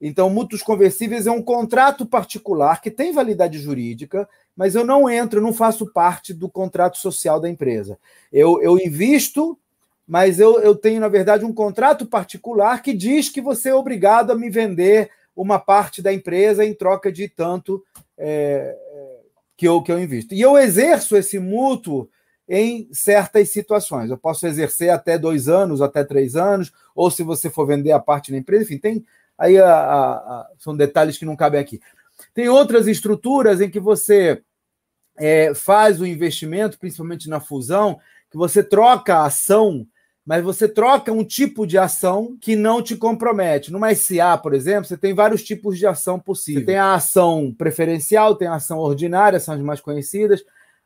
Então, 0.00 0.28
mútuos 0.28 0.62
conversíveis 0.62 1.26
é 1.26 1.30
um 1.30 1.42
contrato 1.42 2.04
particular 2.04 2.82
que 2.82 2.90
tem 2.90 3.12
validade 3.12 3.58
jurídica, 3.58 4.28
mas 4.56 4.74
eu 4.74 4.84
não 4.84 5.08
entro, 5.08 5.40
não 5.40 5.52
faço 5.52 5.86
parte 5.92 6.34
do 6.34 6.48
contrato 6.48 6.98
social 6.98 7.40
da 7.40 7.48
empresa. 7.48 7.98
Eu, 8.32 8.60
eu 8.60 8.78
invisto 8.78 9.58
mas 10.06 10.38
eu, 10.38 10.60
eu 10.60 10.76
tenho, 10.76 11.00
na 11.00 11.08
verdade, 11.08 11.44
um 11.44 11.52
contrato 11.52 12.06
particular 12.06 12.80
que 12.80 12.92
diz 12.92 13.28
que 13.28 13.40
você 13.40 13.70
é 13.70 13.74
obrigado 13.74 14.30
a 14.30 14.36
me 14.36 14.48
vender 14.48 15.10
uma 15.34 15.58
parte 15.58 16.00
da 16.00 16.12
empresa 16.12 16.64
em 16.64 16.72
troca 16.72 17.10
de 17.10 17.28
tanto 17.28 17.84
é, 18.16 18.74
que, 19.56 19.66
eu, 19.66 19.80
que 19.82 19.90
eu 19.90 19.98
invisto. 19.98 20.34
E 20.34 20.40
eu 20.40 20.56
exerço 20.58 21.16
esse 21.16 21.38
mútuo 21.38 22.08
em 22.48 22.88
certas 22.92 23.50
situações. 23.50 24.10
Eu 24.10 24.18
posso 24.18 24.46
exercer 24.46 24.90
até 24.90 25.18
dois 25.18 25.48
anos, 25.48 25.82
até 25.82 26.04
três 26.04 26.36
anos, 26.36 26.72
ou 26.94 27.10
se 27.10 27.22
você 27.22 27.50
for 27.50 27.66
vender 27.66 27.92
a 27.92 27.98
parte 27.98 28.30
da 28.30 28.38
empresa, 28.38 28.64
enfim, 28.64 28.78
tem 28.78 29.04
aí 29.36 29.58
a, 29.58 29.68
a, 29.68 30.12
a, 30.14 30.50
são 30.58 30.76
detalhes 30.76 31.18
que 31.18 31.24
não 31.24 31.36
cabem 31.36 31.60
aqui. 31.60 31.80
Tem 32.32 32.48
outras 32.48 32.86
estruturas 32.86 33.60
em 33.60 33.68
que 33.68 33.80
você 33.80 34.42
é, 35.18 35.52
faz 35.54 36.00
o 36.00 36.06
investimento, 36.06 36.78
principalmente 36.78 37.28
na 37.28 37.40
fusão, 37.40 37.98
que 38.30 38.36
você 38.36 38.62
troca 38.62 39.16
a 39.16 39.26
ação 39.26 39.86
mas 40.26 40.42
você 40.42 40.68
troca 40.68 41.12
um 41.12 41.22
tipo 41.22 41.64
de 41.64 41.78
ação 41.78 42.36
que 42.40 42.56
não 42.56 42.82
te 42.82 42.96
compromete. 42.96 43.70
Numa 43.70 43.94
SA, 43.94 44.36
por 44.36 44.54
exemplo, 44.54 44.86
você 44.86 44.96
tem 44.96 45.14
vários 45.14 45.44
tipos 45.44 45.78
de 45.78 45.86
ação 45.86 46.18
possíveis. 46.18 46.64
Você 46.64 46.72
tem 46.72 46.78
a 46.78 46.94
ação 46.94 47.54
preferencial, 47.56 48.34
tem 48.34 48.48
a 48.48 48.56
ação 48.56 48.78
ordinária, 48.78 49.38
são 49.38 49.54
as 49.54 49.60
mais 49.60 49.80
conhecidas. 49.80 50.42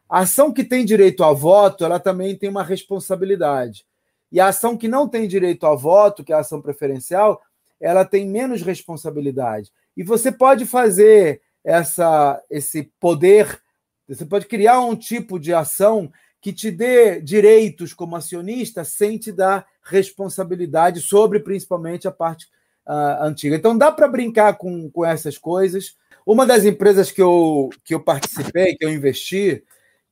A 0.06 0.20
ação 0.20 0.52
que 0.52 0.62
tem 0.62 0.84
direito 0.84 1.24
a 1.24 1.32
voto, 1.32 1.86
ela 1.86 1.98
também 1.98 2.36
tem 2.36 2.50
uma 2.50 2.62
responsabilidade. 2.62 3.86
E 4.30 4.38
a 4.38 4.48
ação 4.48 4.76
que 4.76 4.86
não 4.86 5.08
tem 5.08 5.26
direito 5.26 5.66
a 5.66 5.74
voto, 5.74 6.22
que 6.22 6.34
é 6.34 6.36
a 6.36 6.40
ação 6.40 6.60
preferencial, 6.60 7.40
ela 7.80 8.04
tem 8.04 8.28
menos 8.28 8.60
responsabilidade. 8.60 9.72
E 9.96 10.02
você 10.02 10.30
pode 10.30 10.66
fazer 10.66 11.40
essa, 11.64 12.42
esse 12.50 12.92
poder, 13.00 13.58
você 14.06 14.26
pode 14.26 14.44
criar 14.44 14.80
um 14.80 14.94
tipo 14.94 15.40
de 15.40 15.54
ação 15.54 16.12
que 16.40 16.52
te 16.52 16.70
dê 16.70 17.20
direitos 17.20 17.92
como 17.92 18.16
acionista 18.16 18.82
sem 18.82 19.18
te 19.18 19.30
dar 19.30 19.66
responsabilidade 19.82 21.00
sobre 21.00 21.40
principalmente 21.40 22.08
a 22.08 22.10
parte 22.10 22.46
uh, 22.86 23.22
antiga. 23.22 23.56
Então 23.56 23.76
dá 23.76 23.92
para 23.92 24.08
brincar 24.08 24.56
com, 24.56 24.90
com 24.90 25.04
essas 25.04 25.36
coisas. 25.36 25.96
Uma 26.24 26.46
das 26.46 26.64
empresas 26.64 27.10
que 27.10 27.20
eu, 27.20 27.70
que 27.84 27.94
eu 27.94 28.00
participei, 28.00 28.74
que 28.76 28.84
eu 28.84 28.92
investi, 28.92 29.62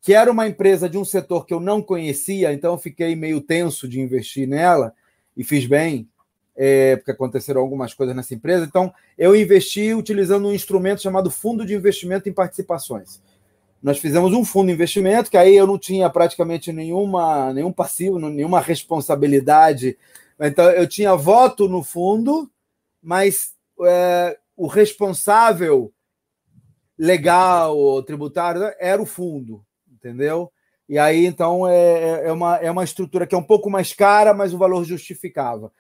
que 0.02 0.12
era 0.12 0.30
uma 0.30 0.46
empresa 0.46 0.88
de 0.88 0.98
um 0.98 1.04
setor 1.04 1.46
que 1.46 1.54
eu 1.54 1.60
não 1.60 1.82
conhecia, 1.82 2.52
então 2.52 2.76
fiquei 2.76 3.16
meio 3.16 3.40
tenso 3.40 3.88
de 3.88 4.00
investir 4.00 4.46
nela 4.46 4.92
e 5.36 5.44
fiz 5.44 5.66
bem, 5.66 6.08
é, 6.56 6.96
porque 6.96 7.10
aconteceram 7.10 7.60
algumas 7.60 7.94
coisas 7.94 8.14
nessa 8.14 8.34
empresa. 8.34 8.64
Então 8.64 8.92
eu 9.16 9.34
investi 9.34 9.94
utilizando 9.94 10.48
um 10.48 10.52
instrumento 10.52 11.02
chamado 11.02 11.30
Fundo 11.30 11.64
de 11.64 11.74
Investimento 11.74 12.28
em 12.28 12.32
Participações 12.32 13.20
nós 13.82 13.98
fizemos 13.98 14.32
um 14.32 14.44
fundo 14.44 14.68
de 14.68 14.72
investimento, 14.72 15.30
que 15.30 15.36
aí 15.36 15.54
eu 15.54 15.66
não 15.66 15.78
tinha 15.78 16.10
praticamente 16.10 16.72
nenhuma, 16.72 17.52
nenhum 17.52 17.72
passivo, 17.72 18.18
nenhuma 18.18 18.60
responsabilidade. 18.60 19.96
Então, 20.40 20.68
eu 20.70 20.88
tinha 20.88 21.14
voto 21.14 21.68
no 21.68 21.82
fundo, 21.82 22.50
mas 23.02 23.52
é, 23.84 24.38
o 24.56 24.66
responsável 24.66 25.92
legal 26.98 28.02
tributário 28.02 28.62
era 28.80 29.00
o 29.00 29.06
fundo, 29.06 29.64
entendeu? 29.90 30.50
E 30.88 30.98
aí, 30.98 31.26
então, 31.26 31.68
é, 31.68 32.26
é, 32.26 32.32
uma, 32.32 32.56
é 32.56 32.70
uma 32.70 32.82
estrutura 32.82 33.26
que 33.26 33.34
é 33.34 33.38
um 33.38 33.42
pouco 33.42 33.70
mais 33.70 33.92
cara, 33.92 34.34
mas 34.34 34.52
o 34.52 34.58
valor 34.58 34.84
justificava. 34.84 35.70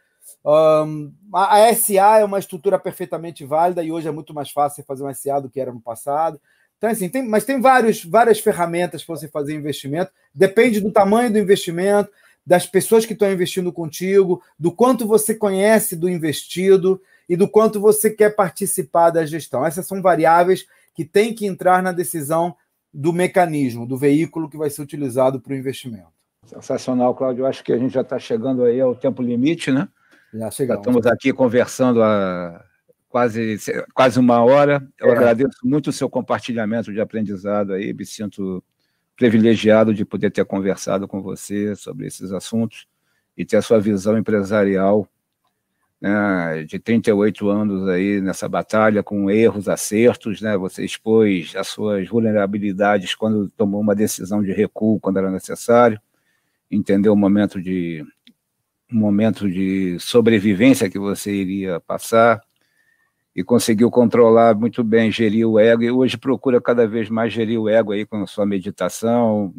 Um, 0.44 1.12
a, 1.34 1.64
a 1.64 1.74
SA 1.74 2.18
é 2.18 2.24
uma 2.24 2.38
estrutura 2.38 2.78
perfeitamente 2.78 3.44
válida 3.44 3.82
e 3.82 3.90
hoje 3.90 4.06
é 4.06 4.12
muito 4.12 4.34
mais 4.34 4.50
fácil 4.50 4.84
fazer 4.84 5.02
uma 5.02 5.14
SA 5.14 5.40
do 5.40 5.48
que 5.50 5.60
era 5.60 5.72
no 5.72 5.80
passado. 5.80 6.40
Então, 6.78 6.90
assim, 6.90 7.08
tem, 7.08 7.26
mas 7.26 7.44
tem 7.44 7.60
vários, 7.60 8.04
várias 8.04 8.38
ferramentas 8.38 9.04
para 9.04 9.16
você 9.16 9.28
fazer 9.28 9.54
investimento. 9.54 10.12
Depende 10.32 10.80
do 10.80 10.92
tamanho 10.92 11.30
do 11.30 11.38
investimento, 11.38 12.10
das 12.46 12.66
pessoas 12.66 13.04
que 13.04 13.12
estão 13.12 13.30
investindo 13.30 13.72
contigo, 13.72 14.42
do 14.58 14.72
quanto 14.72 15.06
você 15.06 15.34
conhece 15.34 15.96
do 15.96 16.08
investido 16.08 17.00
e 17.28 17.36
do 17.36 17.48
quanto 17.48 17.80
você 17.80 18.10
quer 18.10 18.34
participar 18.34 19.10
da 19.10 19.26
gestão. 19.26 19.66
Essas 19.66 19.86
são 19.86 20.00
variáveis 20.00 20.66
que 20.94 21.04
têm 21.04 21.34
que 21.34 21.46
entrar 21.46 21.82
na 21.82 21.92
decisão 21.92 22.56
do 22.94 23.12
mecanismo, 23.12 23.84
do 23.84 23.98
veículo 23.98 24.48
que 24.48 24.56
vai 24.56 24.70
ser 24.70 24.80
utilizado 24.80 25.40
para 25.40 25.52
o 25.52 25.56
investimento. 25.56 26.06
Sensacional, 26.46 27.14
Cláudio. 27.14 27.42
Eu 27.42 27.46
acho 27.46 27.62
que 27.62 27.72
a 27.72 27.76
gente 27.76 27.92
já 27.92 28.00
está 28.00 28.18
chegando 28.18 28.64
aí 28.64 28.80
ao 28.80 28.94
tempo 28.94 29.20
limite, 29.20 29.70
né? 29.70 29.88
Já 30.32 30.50
chegamos. 30.50 30.84
Já 30.84 30.90
estamos 30.90 31.06
aqui 31.06 31.32
conversando 31.32 32.02
há 32.02 32.64
quase, 33.08 33.56
quase 33.94 34.18
uma 34.18 34.44
hora. 34.44 34.86
Eu 34.98 35.08
é. 35.08 35.12
agradeço 35.12 35.58
muito 35.64 35.90
o 35.90 35.92
seu 35.92 36.08
compartilhamento 36.08 36.92
de 36.92 37.00
aprendizado 37.00 37.72
aí, 37.72 37.92
me 37.92 38.04
sinto 38.04 38.62
privilegiado 39.16 39.92
de 39.92 40.04
poder 40.04 40.30
ter 40.30 40.44
conversado 40.44 41.08
com 41.08 41.20
você 41.20 41.74
sobre 41.74 42.06
esses 42.06 42.32
assuntos 42.32 42.86
e 43.36 43.44
ter 43.44 43.56
a 43.56 43.62
sua 43.62 43.80
visão 43.80 44.16
empresarial 44.16 45.08
né, 46.00 46.64
de 46.64 46.78
38 46.78 47.48
anos 47.48 47.88
aí 47.88 48.20
nessa 48.20 48.48
batalha, 48.48 49.02
com 49.02 49.28
erros, 49.28 49.68
acertos, 49.68 50.40
né, 50.40 50.56
você 50.56 50.84
expôs 50.84 51.54
as 51.56 51.66
suas 51.66 52.08
vulnerabilidades 52.08 53.14
quando 53.14 53.50
tomou 53.50 53.80
uma 53.80 53.94
decisão 53.94 54.42
de 54.42 54.52
recuo, 54.52 55.00
quando 55.00 55.18
era 55.18 55.30
necessário, 55.30 56.00
entendeu 56.70 57.12
o 57.12 57.16
momento 57.16 57.60
de 57.60 58.04
um 58.90 58.98
momento 58.98 59.50
de 59.50 59.98
sobrevivência 59.98 60.88
que 60.88 60.98
você 60.98 61.30
iria 61.30 61.78
passar, 61.80 62.40
e 63.38 63.44
conseguiu 63.44 63.88
controlar 63.88 64.56
muito 64.56 64.82
bem, 64.82 65.12
gerir 65.12 65.46
o 65.48 65.60
ego, 65.60 65.84
e 65.84 65.90
hoje 65.92 66.18
procura 66.18 66.60
cada 66.60 66.88
vez 66.88 67.08
mais 67.08 67.32
gerir 67.32 67.60
o 67.60 67.68
ego 67.68 67.92
aí 67.92 68.04
com 68.04 68.20
a 68.20 68.26
sua 68.26 68.44
meditação, 68.44 69.54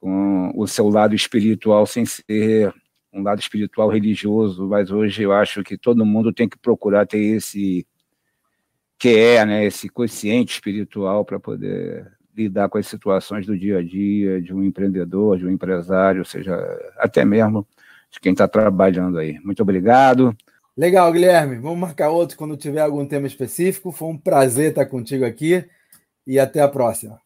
com 0.00 0.52
o 0.54 0.64
seu 0.68 0.88
lado 0.88 1.12
espiritual, 1.12 1.86
sem 1.86 2.06
ser 2.06 2.72
um 3.12 3.20
lado 3.20 3.40
espiritual 3.40 3.88
religioso, 3.88 4.68
mas 4.68 4.92
hoje 4.92 5.24
eu 5.24 5.32
acho 5.32 5.64
que 5.64 5.76
todo 5.76 6.06
mundo 6.06 6.32
tem 6.32 6.48
que 6.48 6.56
procurar 6.56 7.04
ter 7.04 7.18
esse 7.18 7.84
que 8.96 9.08
é, 9.08 9.44
né, 9.44 9.64
esse 9.64 9.88
consciente 9.88 10.52
espiritual 10.52 11.24
para 11.24 11.40
poder 11.40 12.06
lidar 12.36 12.68
com 12.68 12.78
as 12.78 12.86
situações 12.86 13.44
do 13.44 13.58
dia 13.58 13.78
a 13.78 13.82
dia 13.82 14.40
de 14.40 14.54
um 14.54 14.62
empreendedor, 14.62 15.36
de 15.36 15.44
um 15.44 15.50
empresário, 15.50 16.24
seja 16.24 16.56
até 16.98 17.24
mesmo 17.24 17.66
de 18.08 18.20
quem 18.20 18.30
está 18.30 18.46
trabalhando 18.46 19.18
aí. 19.18 19.36
Muito 19.40 19.62
obrigado. 19.64 20.32
Legal, 20.76 21.12
Guilherme. 21.12 21.56
Vamos 21.56 21.78
marcar 21.78 22.10
outro 22.10 22.36
quando 22.36 22.56
tiver 22.56 22.80
algum 22.80 23.06
tema 23.06 23.26
específico. 23.26 23.92
Foi 23.92 24.08
um 24.08 24.18
prazer 24.18 24.70
estar 24.70 24.86
contigo 24.86 25.24
aqui 25.24 25.68
e 26.26 26.38
até 26.38 26.60
a 26.60 26.68
próxima. 26.68 27.20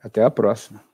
Até 0.00 0.22
a 0.22 0.30
próxima. 0.30 0.91